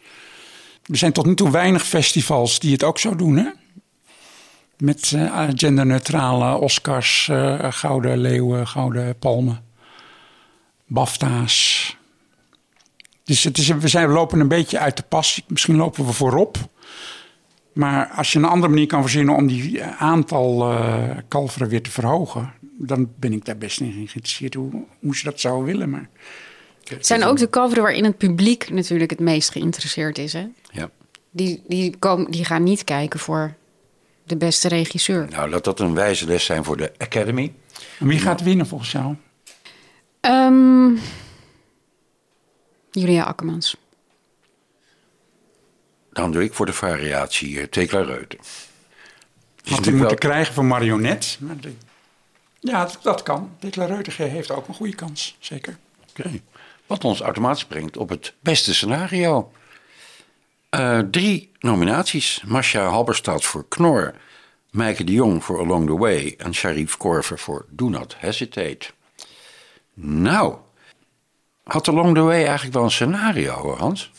[0.86, 3.50] Er zijn tot nu toe weinig festivals die het ook zo doen, hè?
[4.80, 9.64] Met eh, genderneutrale Oscars, eh, gouden leeuwen, gouden palmen,
[10.86, 11.96] BAFTA's.
[13.24, 15.42] Dus het is, we, zijn, we lopen een beetje uit de pas.
[15.48, 16.58] Misschien lopen we voorop.
[17.72, 21.82] Maar als je een andere manier kan verzinnen om die eh, aantal eh, kalveren weer
[21.82, 25.90] te verhogen, dan ben ik daar best in geïnteresseerd hoe, hoe ze dat zouden willen.
[25.90, 26.08] Maar
[26.84, 30.32] Het zijn ook de kalveren waarin het publiek natuurlijk het meest geïnteresseerd is.
[30.32, 30.46] Hè?
[30.72, 30.90] Ja.
[31.30, 33.54] Die, die, komen, die gaan niet kijken voor
[34.30, 35.28] de beste regisseur.
[35.30, 37.52] Nou, laat dat een wijze les zijn voor de Academy.
[37.98, 39.14] En wie gaat winnen volgens jou?
[40.20, 40.96] Ehm,
[42.90, 43.76] Julia Akkermans.
[46.12, 48.38] Dan doe ik voor de variatie Tekla Reuten.
[49.64, 51.38] Had hij moeten krijgen voor marionet.
[52.60, 53.50] Ja, dat, dat kan.
[53.58, 55.78] Dekla Reuter heeft ook een goede kans, zeker.
[56.08, 56.40] Oké.
[56.86, 59.52] Wat ons automatisch brengt op het beste scenario.
[60.70, 62.42] Eh, drie nominaties.
[62.46, 64.14] Masha Halberstad voor Knor.
[64.70, 66.34] Meike de Jong voor Along the Way.
[66.38, 68.90] En Sharif Korver voor Do Not Hesitate.
[69.94, 70.56] Nou,
[71.62, 74.10] had Along the Way eigenlijk wel een scenario, Hans?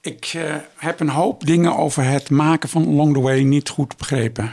[0.00, 3.96] Ik eh, heb een hoop dingen over het maken van Along the Way niet goed
[3.96, 4.52] begrepen.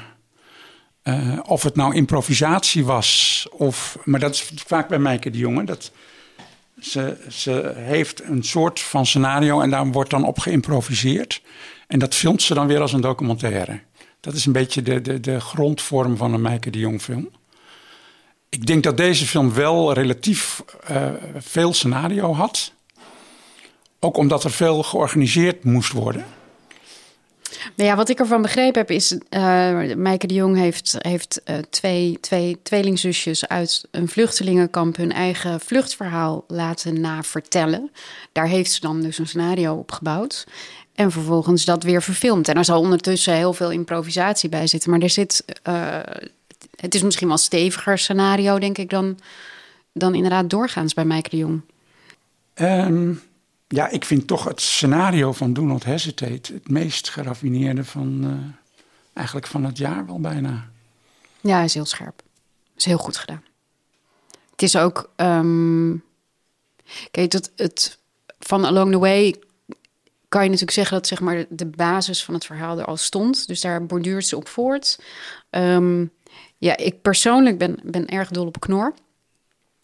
[1.02, 5.63] Eh, of het nou improvisatie was, of, maar dat is vaak bij Meike de Jonge.
[5.63, 5.91] Dat
[6.82, 11.41] ze, ze heeft een soort van scenario en daar wordt dan op geïmproviseerd.
[11.88, 13.80] En dat filmt ze dan weer als een documentaire.
[14.20, 17.30] Dat is een beetje de, de, de grondvorm van een Meike de Jong film.
[18.50, 22.74] Ik denk dat deze film wel relatief eh, veel scenario had.
[24.00, 26.26] Ook omdat er veel georganiseerd moest worden.
[27.75, 29.17] Nou ja, wat ik ervan begrepen heb is...
[29.29, 34.95] eh Meike de Jong heeft, heeft eh, twee, twee tweelingzusjes uit een vluchtelingenkamp...
[34.95, 37.91] hun eigen vluchtverhaal laten navertellen.
[38.31, 40.47] Daar heeft ze dan dus een scenario op gebouwd.
[40.95, 42.47] En vervolgens dat weer verfilmd.
[42.47, 44.91] En er zal ondertussen heel veel improvisatie bij zitten.
[44.91, 45.45] Maar er zit...
[45.63, 45.99] eh,
[46.75, 48.89] het is misschien wel steviger scenario, denk ik...
[48.89, 49.19] dan,
[49.93, 51.61] dan inderdaad doorgaans bij Meike de Jong.
[52.53, 53.13] Ehm,
[53.71, 58.77] ja, ik vind toch het scenario van Do Not Hesitate het meest geraffineerde van eh,
[59.13, 60.69] eigenlijk van het jaar wel bijna.
[61.41, 62.21] Ja, is heel scherp.
[62.77, 63.43] Is heel goed gedaan.
[64.51, 65.12] Het is ook.
[65.15, 65.95] ehm,
[67.12, 67.99] kijk, het, het
[68.39, 69.36] van Along the Way
[70.27, 73.47] kan je natuurlijk zeggen dat zeg maar de basis van het verhaal er al stond.
[73.47, 74.99] Dus daar borduurt ze op voort.
[75.49, 76.05] Ehm,
[76.57, 78.93] Ja, ik persoonlijk ben, ben erg dol op Knor.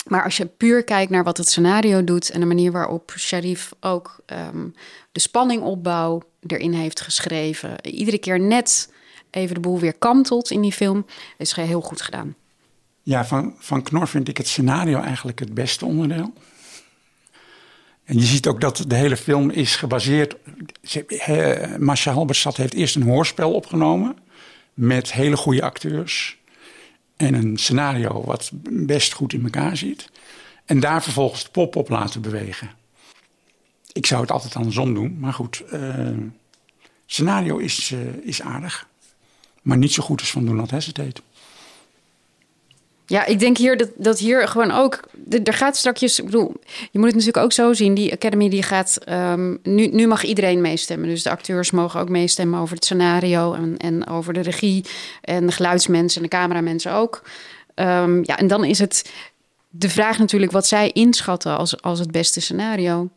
[0.07, 3.71] Maar als je puur kijkt naar wat het scenario doet en de manier waarop Sharif
[3.79, 4.73] ook um,
[5.11, 8.93] de spanningopbouw erin heeft geschreven, iedere keer net
[9.29, 11.05] even de boel weer kantelt in die film,
[11.37, 12.35] is heel goed gedaan.
[13.03, 16.33] Ja, van, van Knor vind ik het scenario eigenlijk het beste onderdeel.
[18.03, 20.35] En je ziet ook dat de hele film is gebaseerd.
[21.77, 24.17] Masha Halberstad heeft eerst een hoorspel opgenomen.
[24.73, 26.37] Met hele goede acteurs.
[27.17, 30.09] En een scenario wat best goed in elkaar zit.
[30.65, 32.69] En daar vervolgens de pop op laten bewegen.
[33.91, 35.19] Ik zou het altijd andersom doen.
[35.19, 36.17] Maar goed, uh,
[37.05, 38.87] scenario is, uh, is aardig.
[39.61, 41.21] Maar niet zo goed als van Do Not Hesitate.
[43.09, 44.99] Ja, ik denk hier dat, dat hier gewoon ook.
[45.43, 46.19] Er gaat straks.
[46.19, 46.53] Ik bedoel,
[46.91, 47.93] je moet het natuurlijk ook zo zien.
[47.93, 48.97] Die Academy die gaat.
[49.09, 51.09] Um, nu, nu mag iedereen meestemmen.
[51.09, 53.53] Dus de acteurs mogen ook meestemmen over het scenario.
[53.53, 54.85] En, en over de regie.
[55.21, 57.21] En de geluidsmensen en de cameramensen ook.
[57.75, 59.11] Um, ja, en dan is het
[59.69, 63.09] de vraag natuurlijk wat zij inschatten als, als het beste scenario.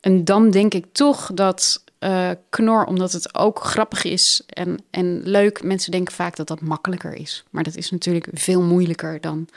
[0.00, 5.22] En dan denk ik toch dat uh, knor, omdat het ook grappig is en, en
[5.22, 5.62] leuk.
[5.62, 7.44] Mensen denken vaak dat dat makkelijker is.
[7.50, 9.48] Maar dat is natuurlijk veel moeilijker dan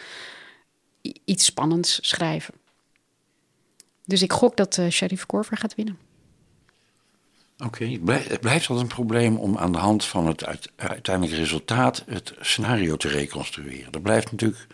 [1.25, 2.53] iets spannends schrijven.
[4.05, 5.97] Dus ik gok dat uh, Sharif Korver gaat winnen.
[7.65, 12.33] Oké, het blijft altijd een probleem om aan de hand van het uiteindelijke resultaat het
[12.39, 13.91] scenario te reconstrueren.
[13.91, 14.67] Dat blijft natuurlijk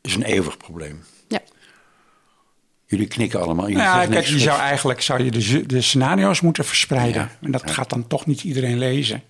[0.00, 1.02] is een eeuwig probleem.
[2.92, 3.68] Jullie knikken allemaal.
[3.68, 7.30] Jullie ja, kijk, je zou eigenlijk zou je de, de scenario's moeten verspreiden.
[7.40, 9.22] en dat gaat dan toch niet iedereen lezen.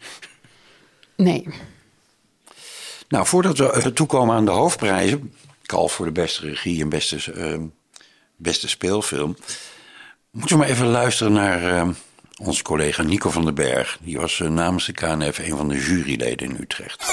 [1.16, 1.46] Nee.
[3.08, 7.58] Nou, voordat we toekomen aan de hoofdprijzen, Kalf voor de beste regie en beste, uh,
[8.36, 9.36] beste speelfilm,
[10.30, 11.88] moeten we maar even luisteren naar uh,
[12.46, 13.98] onze collega Nico van den Berg.
[14.00, 17.04] Die was uh, namens de KNF een van de juryleden in Utrecht.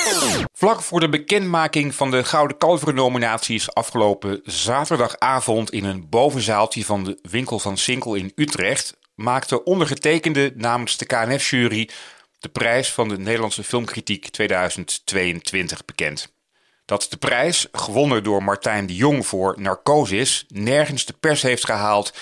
[0.53, 7.19] Vlak voor de bekendmaking van de Gouden Kalveren-nominaties afgelopen zaterdagavond in een bovenzaaltje van de
[7.21, 11.89] winkel van Sinkel in Utrecht maakte ondergetekende namens de KNF-jury
[12.39, 16.33] de prijs van de Nederlandse filmkritiek 2022 bekend.
[16.85, 22.13] Dat de prijs, gewonnen door Martijn de Jong voor Narcosis, nergens de pers heeft gehaald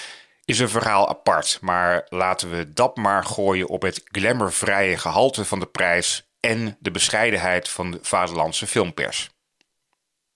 [0.48, 1.58] is een verhaal apart.
[1.62, 6.92] Maar laten we dat maar gooien op het glamourvrije gehalte van de prijs en de
[6.92, 9.30] bescheidenheid van de vaderlandse filmpers.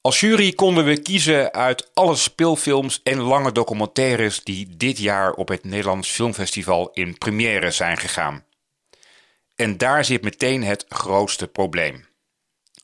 [0.02, 5.48] Als jury konden we kiezen uit alle speelfilms en lange documentaires die dit jaar op
[5.48, 8.46] het Nederlands Filmfestival in première zijn gegaan.
[9.56, 12.06] En daar zit meteen het grootste probleem.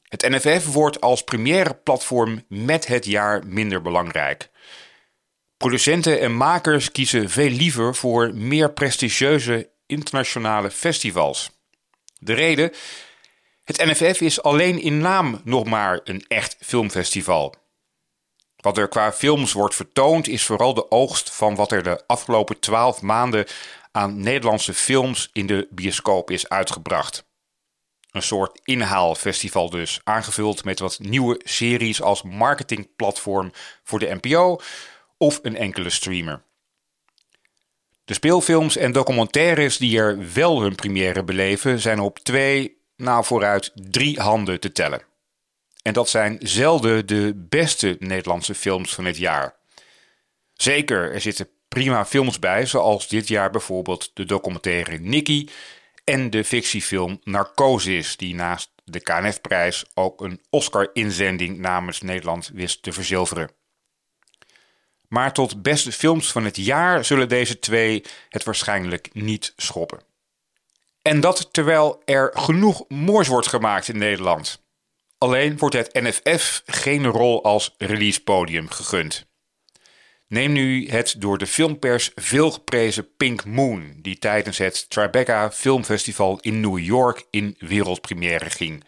[0.04, 4.50] Het NFF wordt als première platform met het jaar minder belangrijk.
[5.58, 11.50] Producenten en makers kiezen veel liever voor meer prestigieuze internationale festivals.
[12.20, 12.72] De reden?
[13.64, 17.56] Het NFF is alleen in naam nog maar een echt filmfestival.
[18.56, 22.60] Wat er qua films wordt vertoond is vooral de oogst van wat er de afgelopen
[22.60, 23.46] twaalf maanden
[23.92, 27.26] aan Nederlandse films in de bioscoop is uitgebracht.
[28.12, 33.52] Een soort inhaalfestival dus, aangevuld met wat nieuwe series als marketingplatform
[33.84, 34.60] voor de NPO
[35.18, 36.44] of een enkele streamer.
[38.06, 43.72] De speelfilms en documentaires die er wel hun première beleven zijn op twee, nou vooruit
[43.74, 45.02] drie handen te tellen.
[45.82, 49.56] En dat zijn zelden de beste Nederlandse films van het jaar.
[50.54, 55.48] Zeker, er zitten prima films bij, zoals dit jaar bijvoorbeeld de documentaire Nicky
[56.04, 62.92] en de fictiefilm Narcosis, die naast de KNF-prijs ook een Oscar-inzending namens Nederland wist te
[62.92, 63.50] verzilveren.
[65.08, 70.00] Maar tot beste films van het jaar zullen deze twee het waarschijnlijk niet schoppen.
[71.02, 74.66] En dat terwijl er genoeg moois wordt gemaakt in Nederland.
[75.18, 79.26] Alleen wordt het NFF geen rol als releasepodium gegund.
[80.28, 86.40] Neem nu het door de filmpers veel geprezen Pink Moon, die tijdens het Tribeca Filmfestival
[86.42, 88.84] in New York in wereldpremière ging.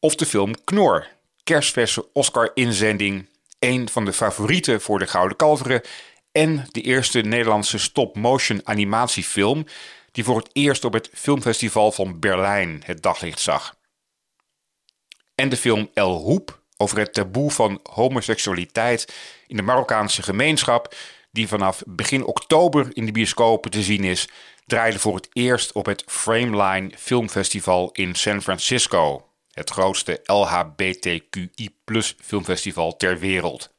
[0.00, 1.06] Of de film Knor,
[1.44, 3.26] kerstverse Oscar-inzending
[3.62, 5.82] een van de favorieten voor de Gouden Kalveren
[6.32, 9.66] en de eerste Nederlandse stop-motion animatiefilm
[10.12, 13.76] die voor het eerst op het filmfestival van Berlijn het daglicht zag.
[15.34, 19.14] En de film El Hoep over het taboe van homoseksualiteit
[19.46, 20.94] in de Marokkaanse gemeenschap,
[21.30, 24.28] die vanaf begin oktober in de bioscopen te zien is,
[24.66, 31.70] draaide voor het eerst op het Frameline Filmfestival in San Francisco het grootste LHBTQI
[32.20, 33.74] filmfestival ter wereld.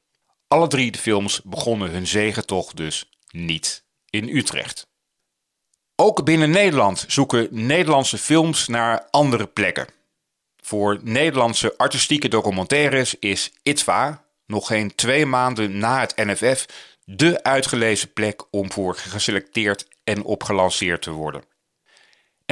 [0.48, 4.88] Alle drie de films begonnen hun zegentocht dus niet in Utrecht.
[5.96, 9.88] Ook binnen Nederland zoeken Nederlandse films naar andere plekken.
[10.62, 16.66] Voor Nederlandse artistieke documentaires is ITVA nog geen twee maanden na het NFF
[17.06, 21.44] de uitgelezen plek om voor geselecteerd en opgelanceerd te worden.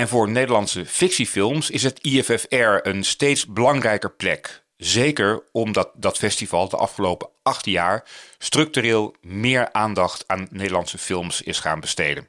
[0.02, 4.64] En voor Nederlandse fictiefilms is het IFFR een steeds belangrijker plek.
[4.78, 11.60] Zeker omdat dat festival de afgelopen acht jaar structureel meer aandacht aan Nederlandse films is
[11.60, 12.28] gaan besteden.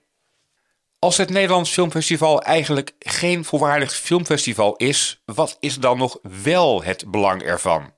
[0.99, 7.11] Als het Nederlands Filmfestival eigenlijk geen volwaardig filmfestival is, wat is dan nog wel het
[7.11, 7.95] belang ervan?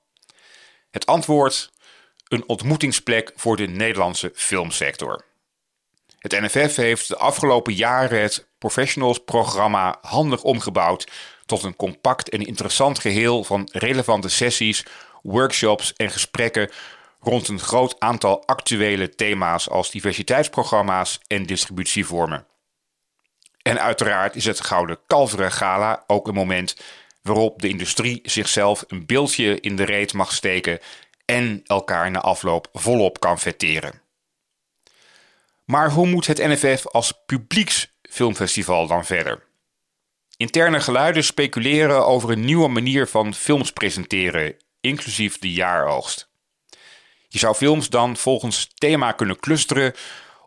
[0.91, 1.73] Het antwoord:
[2.29, 5.25] een ontmoetingsplek voor de Nederlandse filmsector.
[6.19, 11.11] Het NFF heeft de afgelopen jaren het professionals-programma handig omgebouwd
[11.47, 14.85] tot een compact en interessant geheel van relevante sessies,
[15.23, 16.71] workshops en gesprekken
[17.21, 22.47] rond een groot aantal actuele thema's als diversiteitsprogramma's en distributievormen.
[23.63, 26.77] En uiteraard is het Gouden Kalveren Gala ook een moment
[27.23, 30.79] waarop de industrie zichzelf een beeldje in de reet mag steken
[31.25, 34.03] en elkaar na afloop volop kan vetteren.
[35.65, 37.13] Maar hoe moet het NFF als
[38.15, 39.43] publieksfilmfestival dan verder?
[40.37, 46.29] Interne geluiden speculeren over een nieuwe manier van films presenteren, inclusief de jaaroogst.
[47.29, 49.93] Je zou films dan volgens thema kunnen clusteren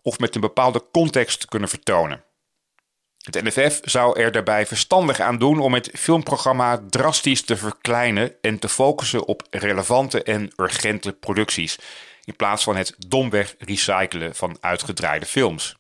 [0.01, 2.23] of met een bepaalde context kunnen vertonen.
[3.17, 8.60] Het NFF zou er daarbij verstandig aan doen om het filmprogramma drastisch te verkleinen en
[8.60, 11.80] te focussen op relevante en urgente producties,
[12.23, 15.75] in plaats van het domweg recyclen van uitgedraaide films.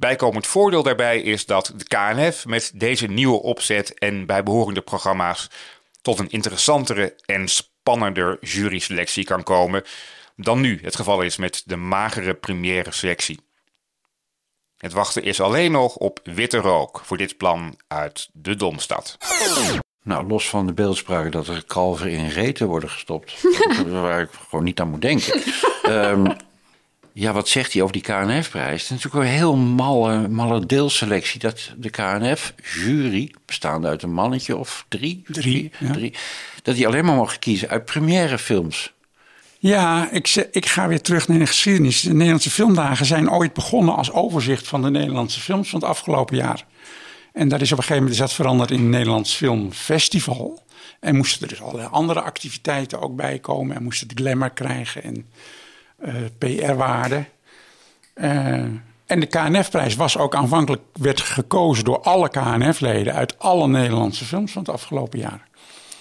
[0.00, 5.50] Bijkomend voordeel daarbij is dat de KNF met deze nieuwe opzet en bijbehorende programma's
[6.02, 9.84] tot een interessantere en spannender juryselectie kan komen
[10.36, 13.40] dan nu het geval is met de magere première selectie.
[14.76, 19.16] Het wachten is alleen nog op witte rook voor dit plan uit de Domstad.
[20.02, 23.46] Nou, los van de beeldspraak dat er kalveren in reten worden gestopt,
[23.86, 25.42] waar ik gewoon niet aan moet denken.
[25.86, 26.36] Um,
[27.12, 28.72] ja, wat zegt hij over die KNF-prijs?
[28.72, 31.40] Het is natuurlijk een heel malle, malle deelselectie.
[31.40, 36.14] Dat de KNF-jury, bestaande uit een mannetje of drie, drie, vier, drie
[36.62, 38.92] dat die alleen maar mag kiezen uit première films.
[39.58, 42.00] Ja, ik, ik ga weer terug naar de geschiedenis.
[42.00, 46.36] De Nederlandse filmdagen zijn ooit begonnen als overzicht van de Nederlandse films van het afgelopen
[46.36, 46.64] jaar.
[47.32, 50.62] En dat is op een gegeven moment is dat veranderd in het Nederlands Filmfestival.
[51.00, 53.76] En moesten er dus allerlei andere activiteiten ook bij komen.
[53.76, 55.26] En moesten het glamour krijgen en
[56.38, 57.24] PR-waarde.
[58.14, 58.64] Uh,
[59.06, 64.52] en de KNF-prijs was ook aanvankelijk werd gekozen door alle KNF-leden uit alle Nederlandse films
[64.52, 65.48] van het afgelopen jaar.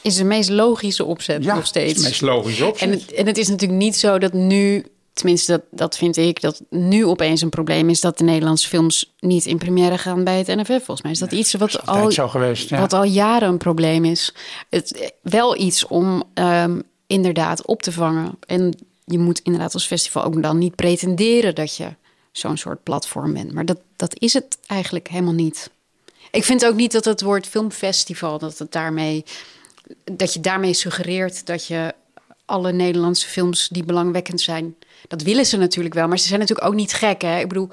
[0.02, 2.02] Is de meest logische opzet ja, nog steeds.
[2.02, 2.88] De meest logische opzet.
[2.88, 6.42] En het, en het is natuurlijk niet zo dat nu, tenminste dat, dat vind ik,
[6.42, 10.38] dat nu opeens een probleem is dat de Nederlandse films niet in première gaan bij
[10.38, 10.68] het NFF.
[10.68, 12.80] Volgens mij is dat iets wat, al, zo geweest, ja.
[12.80, 14.34] wat al jaren een probleem is.
[14.70, 18.38] Het, wel iets om um, inderdaad op te vangen.
[18.48, 18.74] En
[19.10, 21.95] je moet inderdaad als festival ook dan niet pretenderen dat je
[22.32, 23.54] zo'n soort platform bent.
[23.54, 25.69] Maar dat, dat is het eigenlijk helemaal niet.
[26.32, 29.24] Ik vind ook niet dat het woord filmfestival, dat het daarmee
[30.12, 31.93] dat je daarmee suggereert dat je
[32.50, 34.76] alle Nederlandse films die belangwekkend zijn.
[35.08, 37.22] Dat willen ze natuurlijk wel, maar ze zijn natuurlijk ook niet gek.
[37.22, 37.40] Hè?
[37.40, 37.70] Ik bedoel,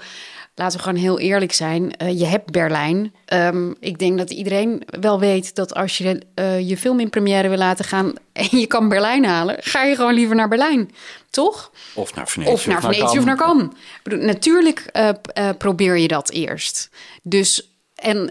[0.55, 1.95] laten we gewoon heel eerlijk zijn.
[2.03, 3.15] Uh, je hebt Berlijn.
[3.33, 7.49] Um, ik denk dat iedereen wel weet dat als je uh, je film in première
[7.49, 10.91] wil laten gaan en je kan Berlijn halen, ga je gewoon liever naar Berlijn,
[11.31, 11.71] toch?
[11.95, 13.69] Of naar Venetië of naar Venetië of naar Cannes.
[14.05, 16.91] Natuurlijk uh, probeer je dat eerst.
[17.23, 18.31] Dus en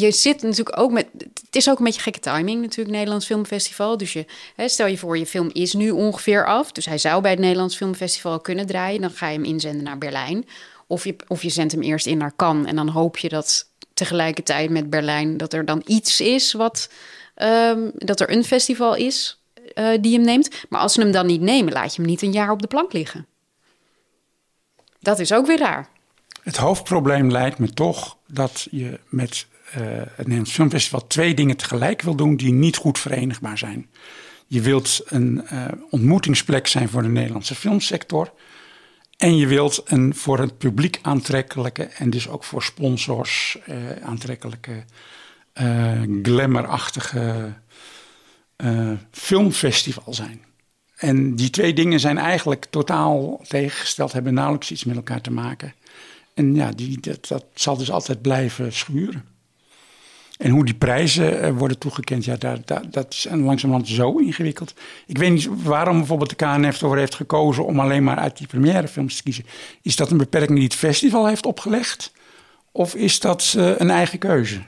[0.00, 1.06] je zit natuurlijk ook met.
[1.18, 3.96] Het is ook een beetje gekke timing, natuurlijk, Nederlands Filmfestival.
[3.96, 4.24] Dus je,
[4.56, 6.72] hè, stel je voor, je film is nu ongeveer af.
[6.72, 9.00] Dus hij zou bij het Nederlands Filmfestival kunnen draaien.
[9.00, 10.46] Dan ga je hem inzenden naar Berlijn.
[10.86, 12.68] Of je, of je zendt hem eerst in naar Cannes.
[12.68, 16.90] En dan hoop je dat tegelijkertijd met Berlijn dat er dan iets is wat.
[17.36, 19.40] Um, dat er een festival is
[19.74, 20.50] uh, die hem neemt.
[20.68, 22.68] Maar als ze hem dan niet nemen, laat je hem niet een jaar op de
[22.68, 23.26] plank liggen.
[25.00, 25.88] Dat is ook weer raar.
[26.42, 29.46] Het hoofdprobleem lijkt me toch dat je met
[29.82, 33.90] het Nederlands Filmfestival twee dingen tegelijk wil doen die niet goed verenigbaar zijn.
[34.46, 38.32] Je wilt een uh, ontmoetingsplek zijn voor de Nederlandse filmsector.
[39.16, 44.84] En je wilt een voor het publiek aantrekkelijke en dus ook voor sponsors uh, aantrekkelijke,
[46.22, 47.52] glamourachtige
[49.10, 50.44] filmfestival zijn.
[50.96, 55.74] En die twee dingen zijn eigenlijk totaal tegengesteld, hebben nauwelijks iets met elkaar te maken.
[56.34, 59.35] En ja, die, dat zal dus altijd blijven schuren.
[60.36, 64.74] En hoe die prijzen eh, worden toegekend, ja, daar, daar, dat is langzamerhand zo ingewikkeld.
[65.06, 68.46] Ik weet niet waarom bijvoorbeeld de KNF ervoor heeft gekozen om alleen maar uit die
[68.46, 69.44] première films te kiezen.
[69.82, 72.12] Is dat een beperking die het festival heeft opgelegd?
[72.72, 74.62] Of is dat uh, een eigen keuze?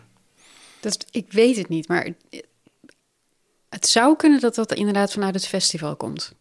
[0.80, 2.08] Dat, ik weet het niet, maar
[3.68, 6.32] Het zou kunnen dat dat inderdaad vanuit het festival komt.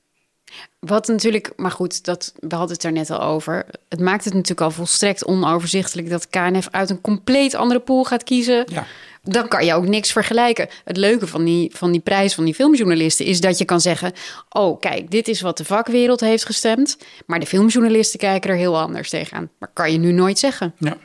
[0.79, 3.65] Wat natuurlijk, maar goed, dat, we hadden het er net al over.
[3.89, 8.23] Het maakt het natuurlijk al volstrekt onoverzichtelijk dat KNF uit een compleet andere pool gaat
[8.23, 8.65] kiezen.
[8.67, 8.85] Ja.
[9.29, 10.67] Dan kan je ook niks vergelijken.
[10.83, 14.13] Het leuke van die, van die prijs van die filmjournalisten is dat je kan zeggen:
[14.49, 16.97] Oh, kijk, dit is wat de vakwereld heeft gestemd.
[17.25, 19.49] Maar de filmjournalisten kijken er heel anders tegenaan.
[19.59, 20.73] Maar kan je nu nooit zeggen.
[20.79, 20.97] Ja.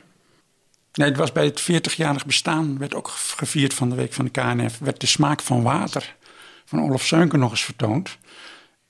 [0.93, 4.31] Nee, het was bij het 40-jarig bestaan, werd ook gevierd van de week van de
[4.31, 6.15] KNF, werd de smaak van water
[6.65, 8.17] van Olaf Seunken nog eens vertoond.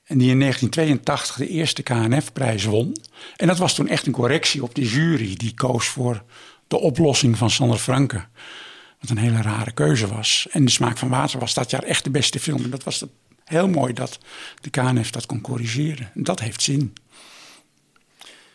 [0.04, 2.96] En die in 1982 de eerste KNF-prijs won.
[3.36, 5.34] En dat was toen echt een correctie op de jury.
[5.36, 6.22] Die koos voor
[6.68, 8.24] de oplossing van Sander Franke.
[9.04, 10.46] Wat een hele rare keuze was.
[10.50, 12.64] En De Smaak van Water was dat jaar echt de beste film.
[12.64, 13.04] En dat was
[13.44, 14.18] heel mooi dat
[14.60, 16.10] de KNF dat kon corrigeren.
[16.14, 16.94] En dat heeft zin.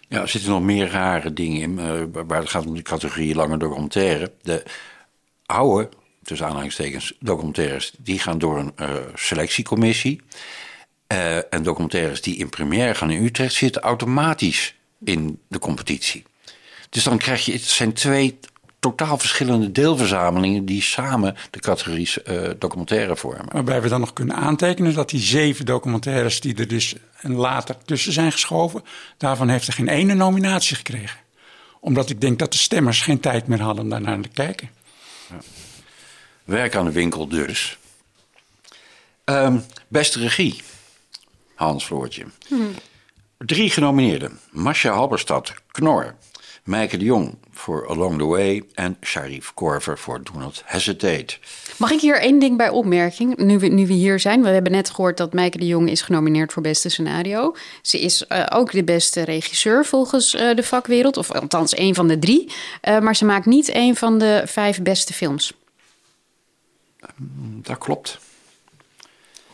[0.08, 1.80] Ja, er zitten nog meer rare dingen in.
[1.80, 4.32] Uh, waar het gaat om de categorie lange documentaire.
[4.42, 4.64] De
[5.46, 5.90] oude,
[6.24, 7.94] tussen aanhalingstekens, documentaires...
[7.98, 10.22] die gaan door een uh, selectiecommissie...
[11.14, 16.24] Uh, en documentaires die in première gaan in Utrecht zitten automatisch in de competitie.
[16.90, 18.40] Dus dan krijg je, het zijn twee
[18.80, 23.54] totaal verschillende deelverzamelingen die samen de categorie uh, documentaire vormen.
[23.54, 28.14] Waarbij we dan nog kunnen aantekenen dat die zeven documentaires die er dus later tussen
[28.14, 28.84] zijn geschoven,
[29.18, 31.20] daarvan heeft er geen ene nominatie gekregen.
[31.80, 34.70] Omdat ik denk dat de stemmers geen tijd meer hadden om daarnaar te kijken.
[35.30, 35.38] Ja.
[36.44, 37.78] Werk aan de winkel dus.
[39.26, 40.62] Um, beste regie.
[41.56, 42.26] Hans Floortje.
[42.48, 42.74] Hmm.
[43.38, 44.40] Drie genomineerden.
[44.52, 46.16] Masha Halberstad, Knor.
[46.70, 51.38] Meike de Jong voor Along the Way en Sharif Korver voor Do Not Hesitate.
[51.78, 53.38] Mag ik hier één ding bij opmerking?
[53.38, 56.02] Nu we, nu we hier zijn, we hebben net gehoord dat Meike de Jong is
[56.02, 57.56] genomineerd voor beste scenario.
[57.82, 62.08] Ze is uh, ook de beste regisseur volgens uh, de vakwereld, of althans één van
[62.08, 62.52] de drie.
[62.88, 65.54] Uh, maar ze maakt niet één van de vijf beste films.
[67.62, 68.20] Dat klopt.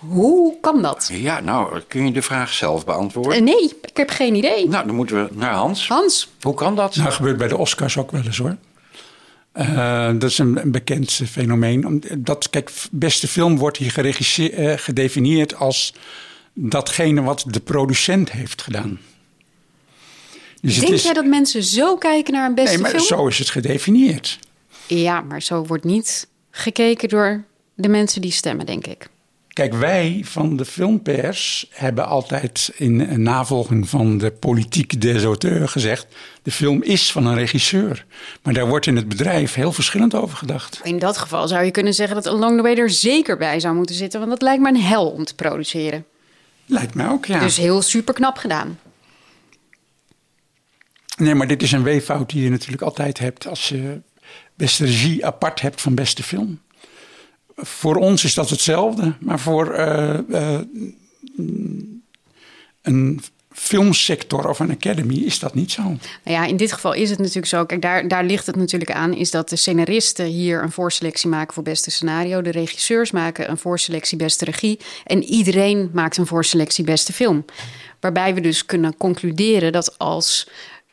[0.07, 1.09] Hoe kan dat?
[1.13, 3.37] Ja, nou, kun je de vraag zelf beantwoorden?
[3.37, 4.67] Uh, nee, ik heb geen idee.
[4.67, 5.87] Nou, dan moeten we naar Hans.
[5.87, 6.29] Hans.
[6.41, 6.95] Hoe kan dat?
[6.95, 8.57] Nou, dat gebeurt bij de Oscars ook wel eens hoor.
[9.55, 12.03] Uh, dat is een, een, bekend fenomeen.
[12.17, 15.93] Dat, kijk, beste film wordt hier uh, gedefinieerd als
[16.53, 18.99] datgene wat de producent heeft gedaan.
[20.61, 21.03] Dus Denk is...
[21.03, 22.83] jij dat mensen zo kijken naar een beste film?
[22.83, 23.19] Nee, maar film?
[23.19, 24.39] zo is het gedefinieerd.
[24.87, 27.43] Ja, maar zo wordt niet gekeken door
[27.73, 29.07] de mensen die stemmen, denk ik.
[29.55, 36.07] Kijk, wij van de filmpers hebben altijd in navolging van de politiek des auteurs gezegd:
[36.43, 38.05] de film is van een regisseur.
[38.43, 40.79] Maar daar wordt in het bedrijf heel verschillend over gedacht.
[40.83, 43.75] In dat geval zou je kunnen zeggen dat Along the Way er zeker bij zou
[43.75, 46.05] moeten zitten, want dat lijkt me een hel om te produceren.
[46.65, 47.39] Lijkt mij ook, ja.
[47.39, 48.79] Dus heel super knap gedaan.
[51.17, 54.01] Nee, maar dit is een weeffout die je natuurlijk altijd hebt als je
[54.55, 56.59] beste regie apart hebt van beste film
[57.55, 60.59] voor ons is dat hetzelfde, maar voor uh, uh,
[62.81, 65.81] een filmsector of een academy is dat niet zo.
[65.81, 67.65] Nou ja, in dit geval is het natuurlijk zo.
[67.65, 71.53] Kijk, daar, daar ligt het natuurlijk aan, is dat de scenaristen hier een voorselectie maken
[71.53, 72.41] voor beste scenario.
[72.41, 74.79] De regisseurs maken een voorselectie beste regie.
[75.03, 77.45] En iedereen maakt een voorselectie beste film.
[77.99, 80.47] Waarbij we dus kunnen concluderen dat als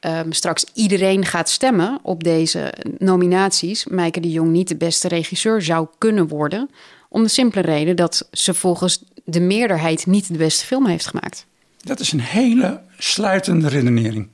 [0.07, 5.63] um, straks iedereen gaat stemmen op deze nominaties, Mijke de Jong niet de beste regisseur
[5.63, 6.71] zou kunnen worden.
[7.09, 11.47] Om de simpele reden dat ze volgens de meerderheid niet de beste film heeft gemaakt.
[11.81, 14.29] Dat is een hele sluitende redenering.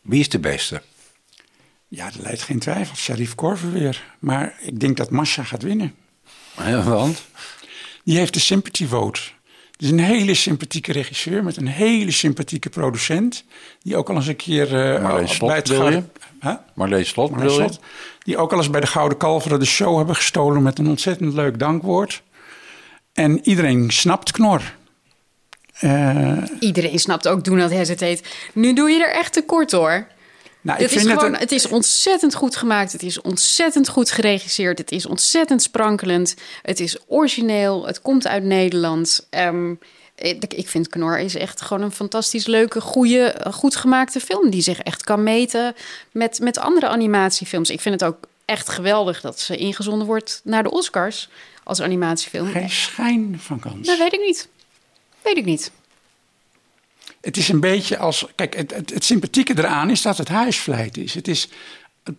[0.00, 0.82] Wie is de beste?
[1.88, 2.96] Ja, er leidt geen twijfel.
[2.96, 4.04] Sharif Korver weer.
[4.18, 5.94] Maar ik denk dat Masha gaat winnen.
[6.56, 7.22] Ja, want?
[8.04, 9.20] Die heeft de sympathy vote.
[9.76, 13.44] Het is een hele sympathieke regisseur met een hele sympathieke producent.
[13.82, 16.12] Die ook al eens een keer uh, Marleen Slot, bij het Gouden...
[16.40, 16.54] Huh?
[16.74, 17.80] Marleen Slot, Marleen Slot.
[18.22, 21.34] Die ook al eens bij de Gouden Kalveren de show hebben gestolen met een ontzettend
[21.34, 22.22] leuk dankwoord.
[23.12, 24.62] En iedereen snapt Knor.
[25.80, 28.22] Uh, iedereen snapt ook Doen dat Hesitate.
[28.52, 30.06] Nu doe je er echt tekort hoor.
[30.66, 32.92] Nou, het, is gewoon, het, het is ontzettend goed gemaakt.
[32.92, 34.78] Het is ontzettend goed geregisseerd.
[34.78, 36.34] Het is ontzettend sprankelend.
[36.62, 37.86] Het is origineel.
[37.86, 39.26] Het komt uit Nederland.
[39.30, 39.78] Um,
[40.16, 44.50] ik, ik vind Knor is echt gewoon een fantastisch leuke, goede, goed gemaakte film.
[44.50, 45.74] Die zich echt kan meten
[46.12, 47.70] met, met andere animatiefilms.
[47.70, 51.28] Ik vind het ook echt geweldig dat ze ingezonden wordt naar de Oscars
[51.64, 52.50] als animatiefilm.
[52.50, 53.86] Geen schijn van kans.
[53.86, 54.48] Dat weet ik niet.
[55.22, 55.70] Weet ik niet.
[57.26, 58.26] Het is een beetje als.
[58.34, 61.14] Kijk, het, het, het sympathieke eraan is dat het huisvleit is.
[61.14, 61.48] Het is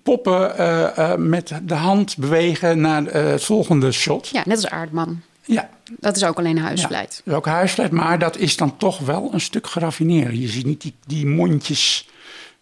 [0.04, 4.28] poppen uh, uh, met de hand bewegen naar uh, het volgende shot.
[4.28, 5.22] Ja, net als Aardman.
[5.46, 5.70] Ja.
[6.00, 7.22] Dat is ook alleen huisvleit.
[7.26, 10.38] Ja, ook huisvleit, maar dat is dan toch wel een stuk geraffineerd.
[10.38, 12.08] Je ziet niet die, die mondjes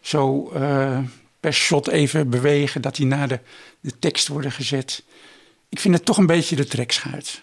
[0.02, 0.52] zo
[1.40, 3.40] per shot even bewegen, dat die naar de,
[3.80, 5.04] de tekst worden gezet.
[5.70, 7.42] ik vind het toch een beetje de trekschuit.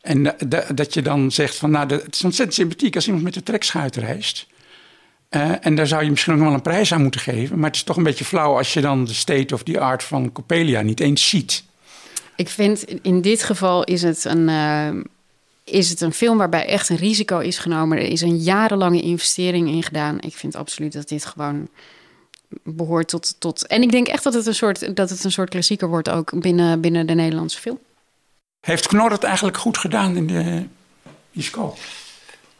[0.00, 3.24] En da- da- dat je dan zegt van, nou, het is ontzettend sympathiek als iemand
[3.24, 4.46] met de trekschuit reist.
[5.28, 7.56] Eh, en daar zou je misschien ook wel een prijs aan moeten geven.
[7.58, 10.02] Maar het is toch een beetje flauw als je dan de state of the art
[10.02, 11.64] van Coppelia niet eens ziet.
[12.36, 14.88] Ik vind in dit geval is het een, eh,
[15.64, 17.98] is het een film waarbij echt een risico is genomen.
[17.98, 20.20] Er is een jarenlange investering in gedaan.
[20.20, 21.68] Ik vind absoluut dat dit gewoon
[22.62, 23.34] behoort tot.
[23.38, 26.08] tot en ik denk echt dat het een soort, dat het een soort klassieker wordt
[26.08, 27.78] ook binnen, binnen de Nederlandse film.
[28.60, 30.64] Heeft Knor het eigenlijk goed gedaan in de
[31.32, 31.78] bioscoop?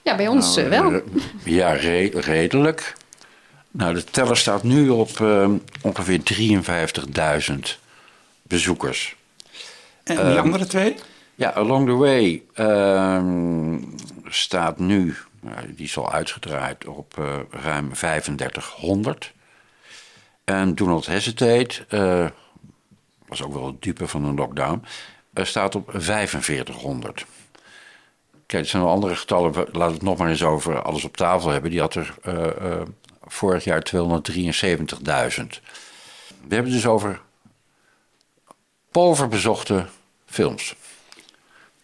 [0.03, 0.93] Ja, bij ons Nou, eh, wel.
[0.93, 1.01] eh,
[1.45, 2.95] Ja, re- redelijk.
[3.71, 5.49] Nou, de teller staat nu op eh,
[5.83, 7.79] ongeveer 53.000
[8.43, 9.17] bezoekers.
[10.05, 10.97] En die Ehm, andere twee?
[11.35, 13.77] Ja, Along the Way ehm,
[14.27, 19.33] staat nu, nou, die is al uitgedraaid, op eh, ruim 3500.
[20.45, 22.27] En Do Not Hesitate, eh,
[23.27, 24.85] was ook wel het dupe van een lockdown,
[25.47, 27.25] staat op 4500.
[28.47, 29.55] Kijk, het zijn wel andere getallen.
[29.55, 31.71] Laten we het nog maar eens over alles op tafel hebben.
[31.71, 32.83] Die had er eh, eh,
[33.25, 35.61] vorig jaar 273.000.
[36.49, 37.21] We hebben dus over
[38.93, 39.87] overbezochte
[40.27, 40.75] films.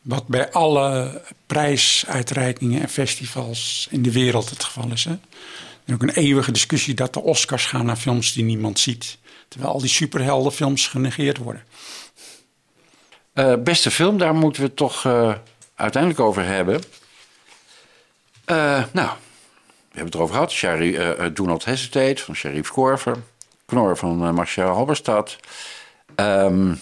[0.02, 5.04] Wat bij alle prijsuitreikingen en festivals in de wereld het geval is.
[5.04, 5.10] Hè?
[5.10, 5.18] Er
[5.84, 9.18] is ook een eeuwige discussie dat de Oscars gaan naar films die niemand ziet.
[9.48, 11.62] Terwijl al die superheldenfilms genegeerd worden.
[13.36, 15.34] Eh, beste film, daar moeten we het toch eh,
[15.74, 16.82] uiteindelijk over hebben.
[18.44, 20.52] Eh, nou, we hebben het erover gehad.
[20.52, 20.98] Shari,
[21.32, 23.16] Do Not Hesitate van Sharif Korver.
[23.66, 25.36] Knor van Marcel Halberstad.
[26.14, 26.74] Ehm,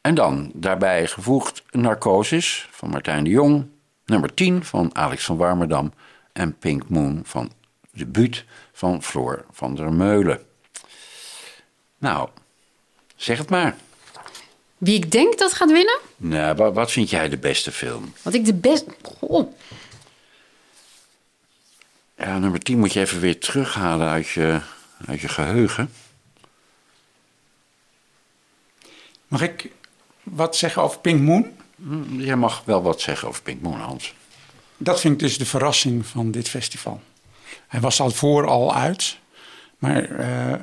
[0.00, 3.66] en dan daarbij gevoegd Narcosis van Martijn de Jong.
[4.04, 5.92] Nummer 10 van Alex van Warmerdam.
[6.32, 7.52] En Pink Moon van
[7.92, 10.42] de buut van Floor van der Meulen.
[11.98, 12.28] Nou,
[13.16, 13.76] zeg het maar.
[14.80, 15.98] Wie ik denk dat gaat winnen?
[16.16, 18.12] Nou, wat, wat vind jij de beste film?
[18.22, 18.84] Wat ik de best.
[19.02, 19.52] Goh.
[22.16, 24.60] Ja, nummer 10 moet je even weer terughalen uit je,
[25.06, 25.90] uit je geheugen.
[29.28, 29.70] Mag ik
[30.22, 31.52] wat zeggen over Pink Moon?
[31.76, 34.14] Hm, Jij mag wel wat zeggen over Pink Moon, Hans.
[34.76, 37.00] Dat vind ik dus de verrassing van dit festival.
[37.68, 39.18] Hij was al voor al uit.
[39.78, 40.60] Maar eh,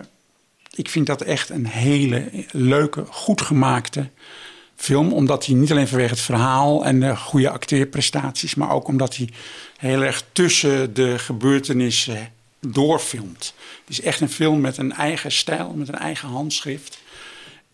[0.77, 4.09] ik vind dat echt een hele leuke, goed gemaakte
[4.75, 5.13] film.
[5.13, 8.55] Omdat hij niet alleen vanwege het verhaal en de goede acteerprestaties...
[8.55, 9.29] maar ook omdat hij
[9.77, 13.53] heel erg tussen de gebeurtenissen doorfilmt.
[13.79, 16.99] Het is echt een film met een eigen stijl, met een eigen handschrift.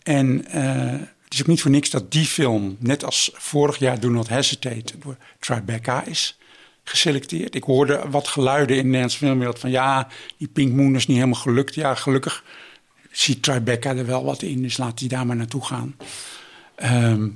[0.02, 4.00] En eh, het is ook niet voor niks dat die film, net als vorig jaar
[4.00, 4.98] Do Not Hesitate...
[4.98, 6.38] door Tribeca is
[6.84, 7.54] geselecteerd.
[7.54, 9.70] Ik hoorde wat geluiden in de Nederlandse filmwereld van...
[9.70, 11.74] ja, die Pink Moon is niet helemaal gelukt.
[11.74, 12.44] Ja, gelukkig
[13.16, 15.96] ziet Tribeca er wel wat in, dus laat die daar maar naartoe gaan.
[16.74, 17.28] Ehm,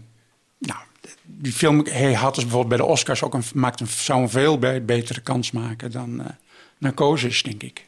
[0.58, 0.78] nou,
[1.24, 4.28] die film hij had dus bijvoorbeeld bij de Oscars ook een, maakt een, zou een
[4.30, 6.22] veel be- betere kans maken dan
[6.78, 7.86] Narcosis, denk ik.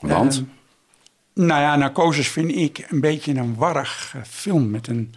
[0.00, 0.34] Want?
[0.34, 0.44] Ehm,
[1.46, 5.14] nou ja, Narcosis vind ik een beetje een warrig eh, film met een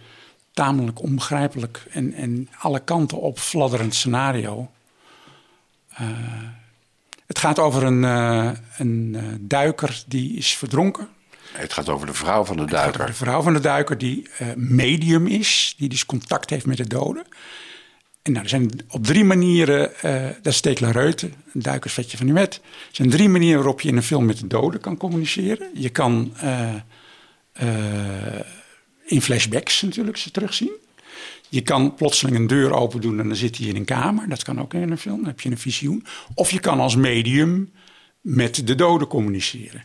[0.52, 4.70] tamelijk onbegrijpelijk en, en alle kanten op fladderend scenario.
[5.88, 6.06] Eh,
[7.26, 8.02] het gaat over een,
[8.76, 11.08] een duiker die is verdronken.
[11.52, 13.14] Het gaat over de vrouw van de Het gaat over duiker.
[13.18, 16.86] de vrouw van de duiker die eh, medium is, die dus contact heeft met de
[16.86, 17.26] doden.
[18.22, 22.32] En nou, er zijn op drie manieren, eh, dat is Tekla Reuten, een duikersvetje van
[22.32, 22.54] wet.
[22.54, 25.68] Er zijn drie manieren waarop je in een film met de doden kan communiceren.
[25.74, 26.74] Je kan eh,
[29.06, 30.72] in flashbacks natuurlijk ze terugzien.
[31.48, 34.28] Je kan plotseling een deur open doen en dan zit hij in een kamer.
[34.28, 36.06] Dat kan ook in een film, dan heb je een visioen.
[36.34, 37.72] Of je kan als medium
[38.20, 39.84] met de doden communiceren.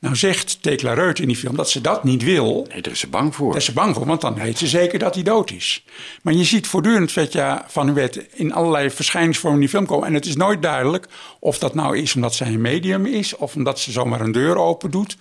[0.00, 2.66] Nou zegt Tekla Reut in die film dat ze dat niet wil.
[2.68, 3.48] Nee, daar is ze bang voor.
[3.48, 5.84] Daar is ze bang voor, want dan weet ze zeker dat hij dood is.
[6.22, 10.06] Maar je ziet voortdurend Vetja van Wet in allerlei verschijningsvormen in die film komen.
[10.06, 11.06] En het is nooit duidelijk
[11.38, 13.36] of dat nou is omdat zij een medium is...
[13.36, 15.16] of omdat ze zomaar een deur open doet...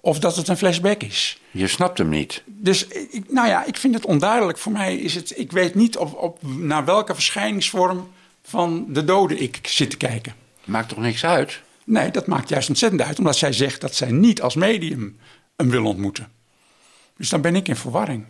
[0.00, 1.40] of dat het een flashback is.
[1.50, 2.42] Je snapt hem niet.
[2.46, 4.58] Dus ik, nou ja, ik vind het onduidelijk.
[4.58, 5.38] Voor mij is het...
[5.38, 8.08] Ik weet niet op, op, naar welke verschijningsvorm
[8.42, 10.34] van de doden ik zit te kijken.
[10.64, 11.60] Maakt toch niks uit?
[11.84, 13.18] Nee, dat maakt juist ontzettend uit.
[13.18, 15.18] Omdat zij zegt dat zij niet als medium
[15.56, 16.28] hem wil ontmoeten.
[17.16, 18.24] Dus dan ben ik in verwarring.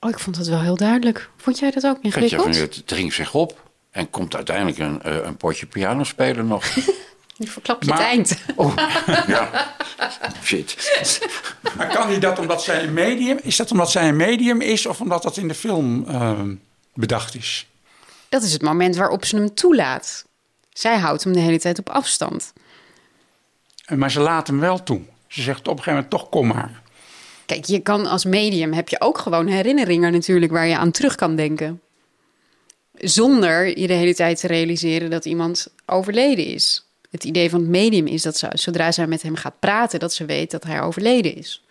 [0.00, 1.30] Oh, ik vond het wel heel duidelijk.
[1.36, 2.56] Vond jij dat ook ingewikkeld?
[2.56, 6.64] het drinkt zich op en komt uiteindelijk een, eh, een potje piano spelen nog.
[7.36, 8.38] Nu verklap je Maar- het eind.
[9.26, 9.74] ja,
[10.42, 10.76] shit.
[11.76, 13.38] Maar kan hij dat omdat zij een medium...
[13.42, 16.54] Is dat omdat zij een medium is of omdat dat in de film ehm,
[16.94, 17.66] bedacht is?
[18.28, 20.24] Dat is het moment waarop ze hem toelaat.
[20.72, 22.52] Zij houdt hem de hele tijd op afstand.
[23.94, 25.00] Maar ze laat hem wel toe.
[25.28, 26.82] Ze zegt op een gegeven moment toch kom maar.
[27.46, 31.14] Kijk, je kan als medium heb je ook gewoon herinneringen natuurlijk waar je aan terug
[31.14, 31.80] kan denken.
[32.94, 36.86] Zonder je de hele tijd te realiseren dat iemand overleden is.
[37.10, 40.12] Het idee van het medium is dat ze, zodra zij met hem gaat praten, dat
[40.12, 41.64] ze weet dat hij overleden is.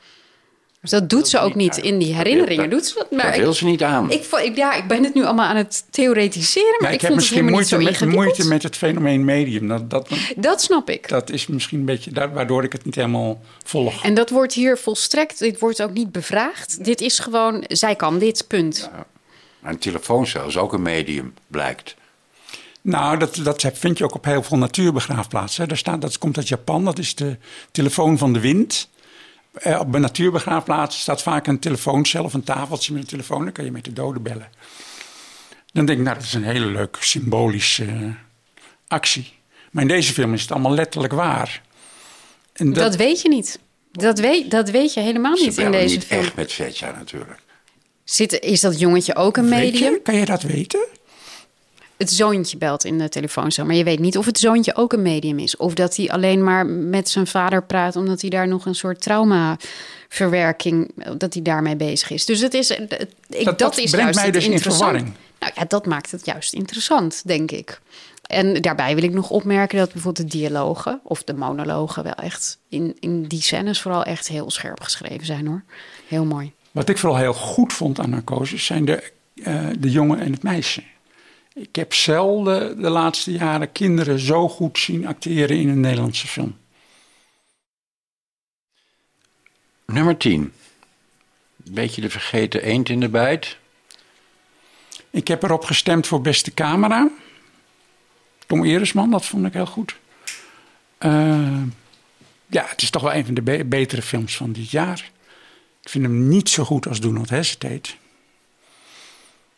[0.86, 2.70] Dus dat doet ze ook niet in die herinneringen.
[2.70, 3.12] Doet ze dat?
[3.12, 4.12] Maar Dat wil ze niet aan.
[4.12, 7.02] Ik, ik, ja, ik ben het nu allemaal aan het theoretiseren, maar Ja, ik, ik
[7.02, 8.24] heb vond het misschien moeite zo met, ingewikkeld.
[8.26, 9.68] moeite met het fenomeen medium.
[9.68, 11.08] Dat, dat, Dat snap ik.
[11.10, 14.04] dat is misschien een beetje waardoor ik het niet helemaal volg.
[14.04, 16.84] En dat wordt hier volstrekt, dit wordt ook niet bevraagd.
[16.84, 18.90] Dit is gewoon, zij kan dit, punt.
[19.64, 21.96] Een telefooncel is ook een medium, blijkt.
[22.82, 25.68] Nou, dat, dat vind je ook op heel veel natuurbegraafplaatsen.
[25.68, 27.38] Daar staat, dat komt uit Japan, dat is de
[27.72, 28.90] telefoon van de wind.
[29.56, 33.44] Eh, op een natuurbegraafplaats staat vaak een telefooncel of een tafeltje met een telefoon.
[33.44, 34.50] Dan kan je met de doden bellen.
[35.74, 38.10] Dan denk ik, nou, dat is een hele leuke symbolische eh,
[38.88, 39.34] actie.
[39.72, 41.62] Maar in deze film is het allemaal letterlijk waar.
[42.54, 43.60] En Dat, weet je niet.
[43.92, 46.22] Dat weet, dat weet je helemaal Ze niet in deze niet film.
[46.22, 47.40] echt met Vetja natuurlijk.
[48.04, 49.94] Zit, is dat jongetje ook een Weet medium?
[49.94, 50.02] je?
[50.02, 50.86] Kan je dat weten?
[51.98, 55.02] Het zoontje belt in de telefooncel, maar je weet niet of het zoontje ook een
[55.02, 55.58] medium is.
[55.58, 59.02] Of dat hij alleen maar met zijn vader praat omdat hij daar nog een soort
[59.02, 62.26] traumaverwerking, dat hij daarmee bezig is.
[62.26, 65.14] Dus het is, het- ik, dat, dat is brengt mij dus in verwarring.
[65.40, 67.82] Nou ja, dat maakt het juist interessant, denk ik.
[68.28, 72.58] En daarbij wil ik nog opmerken dat bijvoorbeeld de dialogen of de monologen wel echt
[72.70, 75.64] in, in die scènes vooral echt heel scherp geschreven zijn hoor.
[76.08, 76.52] Heel mooi.
[76.72, 79.12] Wat ik vooral heel goed vond aan narcosis zijn de,
[79.44, 80.84] eh, de jongen en het meisje.
[81.56, 86.58] Ik heb zelden de laatste jaren kinderen zo goed zien acteren in een Nederlandse film.
[89.86, 90.54] Nummer 10.
[91.56, 93.58] Beetje de vergeten eend in de bijt.
[95.10, 97.10] Ik heb erop gestemd voor beste camera.
[98.48, 99.96] Tom Eresman, dat vond ik heel goed.
[100.98, 101.62] Eh,
[102.48, 105.12] ja, het is toch wel een van de be- betere films van dit jaar.
[105.82, 107.90] Ik vind hem niet zo goed als Do Not Hesitate.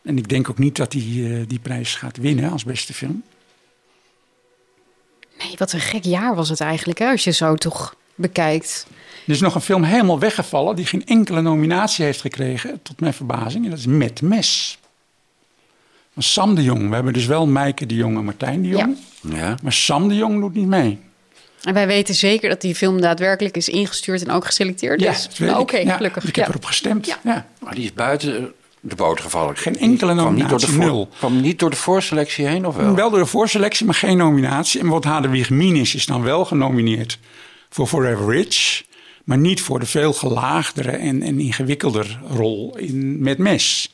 [0.07, 3.23] En ik denk ook niet dat hij eh, die prijs gaat winnen als beste film.
[5.39, 8.87] Nee, wat een gek jaar was het eigenlijk, hè, als je zo toch bekijkt.
[9.25, 13.13] Er is nog een film helemaal weggevallen die geen enkele nominatie heeft gekregen, tot mijn
[13.13, 13.63] verbazing.
[13.63, 14.77] En dat is Met Mes.
[16.13, 16.89] Van Sam de Jong.
[16.89, 18.97] We hebben dus wel Maaike de Jong en Martijn de Jong.
[19.21, 19.55] Ja.
[19.63, 20.99] Maar Sam de Jong doet niet mee.
[21.63, 25.23] En wij weten zeker dat die film daadwerkelijk is ingestuurd en ook geselecteerd Ja, is.
[25.23, 25.67] dat weet Nou, ik.
[25.73, 26.23] Oké, Ja, gelukkig.
[26.23, 26.51] Ik heb Ja.
[26.51, 27.05] erop gestemd.
[27.23, 27.45] Ja.
[27.59, 28.53] Maar die is buiten
[28.89, 29.57] de boot gevallen.
[29.57, 31.09] Geen enkele kwam niet door de nominatie, nul.
[31.17, 32.95] Kwam niet door de voorselectie heen of wel?
[32.95, 34.79] Wel door de voorselectie, maar geen nominatie.
[34.79, 37.19] En wat Hadewig Minis is dan wel genomineerd
[37.69, 38.85] voor Forever Rich.
[39.23, 43.93] Maar niet voor de veel gelaagdere en, en ingewikkelder rol in Met Mes.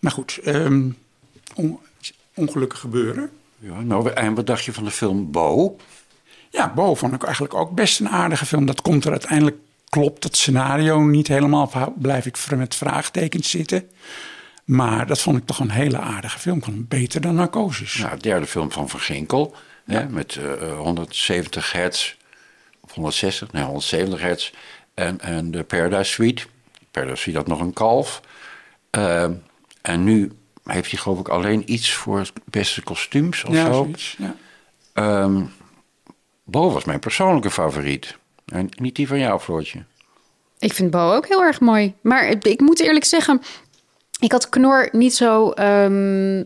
[0.00, 0.40] Maar goed,
[1.54, 1.78] on-
[2.34, 3.30] ongelukken gebeuren.
[3.58, 5.76] Ja, nou, en wat dacht je van de film Bo?
[6.50, 8.66] Ja, Bo vond ik eigenlijk ook best een aardige film.
[8.66, 9.56] Dat komt er uiteindelijk,
[9.88, 11.92] klopt het scenario niet helemaal.
[11.96, 13.90] Blijf ik met vraagtekens zitten.
[14.64, 16.62] Maar dat vond ik toch een hele aardige film.
[16.88, 17.94] Beter dan Narcosis.
[17.94, 19.54] Nou, de derde film van Van Ginkel.
[19.84, 22.14] Hè, met eh, 170 hertz.
[22.80, 24.52] Of 160, nee, 170 hertz.
[24.94, 26.42] En, en de Paradise Suite.
[26.90, 28.20] Paradise Suite had nog een kalf.
[28.90, 29.32] Ehm,
[29.82, 30.32] en nu
[30.64, 33.72] heeft hij geloof ik alleen iets voor beste kostuums of Ja, zo.
[33.72, 34.34] zoiets, ja.
[34.92, 35.42] Ehm,
[36.44, 38.16] Bo was mijn persoonlijke favoriet.
[38.48, 39.84] En niet die van jou, Floortje.
[40.58, 41.94] Ik vind Bo ook heel erg mooi.
[42.00, 43.42] Maar het- ik moet eerlijk zeggen,
[44.20, 46.42] ik had Knor niet zo ehm,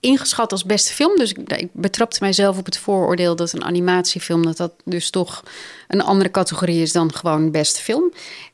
[0.00, 1.16] ingeschat als beste film.
[1.16, 4.42] Dus ik, ik betrapte mijzelf op het vooroordeel dat een animatiefilm...
[4.44, 5.42] dat dat dus toch
[5.88, 8.12] een andere categorie is dan gewoon beste film.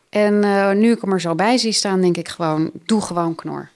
[0.09, 3.35] En eh, nu ik hem er zo bij zie staan, denk ik gewoon, doe gewoon
[3.35, 3.69] Knor.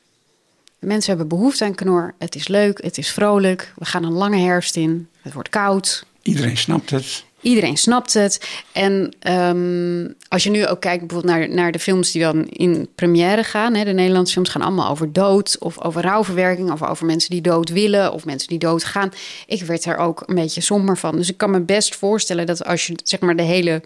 [0.78, 2.14] Mensen hebben behoefte aan Knor.
[2.18, 3.72] Het is leuk, het is vrolijk.
[3.76, 5.08] We gaan een lange herfst in.
[5.22, 6.04] Het wordt koud.
[6.22, 7.24] Iedereen snapt het.
[7.44, 8.46] Iedereen snapt het.
[8.72, 12.88] En ehm, als je nu ook kijkt bijvoorbeeld naar, naar de films die dan in
[12.94, 13.74] première gaan.
[13.74, 16.72] Hè, de Nederlandse films gaan allemaal over dood of over rouwverwerking.
[16.72, 19.12] Of over mensen die dood willen of mensen die dood gaan.
[19.46, 21.16] Ik werd er ook een beetje somber van.
[21.16, 23.82] Dus ik kan me best voorstellen dat als je zeg maar de hele,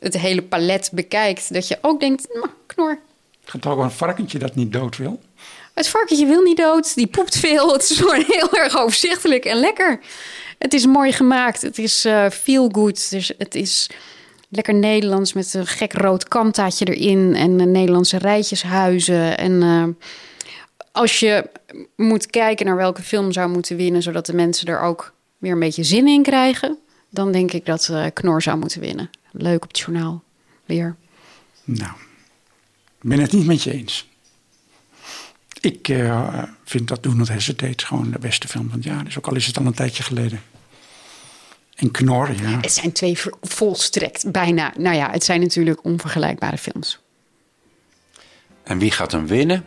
[0.00, 1.52] het hele palet bekijkt.
[1.52, 2.98] Dat je ook denkt, "Nou, knor.
[3.40, 5.20] Het gaat ook een varkentje dat niet dood wil.
[5.74, 7.72] Het varkentje wil niet dood, die poept veel.
[7.72, 10.00] Het is gewoon heel erg overzichtelijk en lekker.
[10.58, 13.10] Het is mooi gemaakt, het is eh, feel good.
[13.10, 13.90] Dus het is
[14.48, 17.34] lekker Nederlands met een gek rood kantaatje erin...
[17.34, 19.38] en eh, Nederlandse rijtjeshuizen.
[19.38, 19.84] En eh,
[20.92, 21.50] als je
[21.96, 24.02] moet kijken naar welke film zou moeten winnen...
[24.02, 26.78] zodat de mensen er ook weer een beetje zin in krijgen...
[27.10, 29.10] dan denk ik dat Knor zou moeten winnen.
[29.30, 30.22] Leuk op het journaal,
[30.64, 30.96] weer.
[31.64, 31.92] Nou,
[33.00, 34.08] ik ben het niet met je eens.
[35.64, 39.18] Ik eh, vind dat Do Not Hesitate gewoon de beste film van het jaar is.
[39.18, 40.42] Ook al is het al een tijdje geleden.
[41.74, 42.60] En Knor, ja.
[42.60, 44.72] Het zijn twee volstrekt bijna...
[44.78, 47.00] Nou ja, het zijn natuurlijk onvergelijkbare films.
[48.62, 49.64] En wie gaat hem winnen?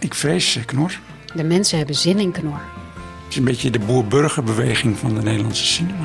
[0.00, 0.98] Ik vrees eh, Knor.
[1.34, 2.60] De mensen hebben zin in knor.
[3.24, 6.04] Het is een beetje de boer-burgerbeweging van de Nederlandse cinema.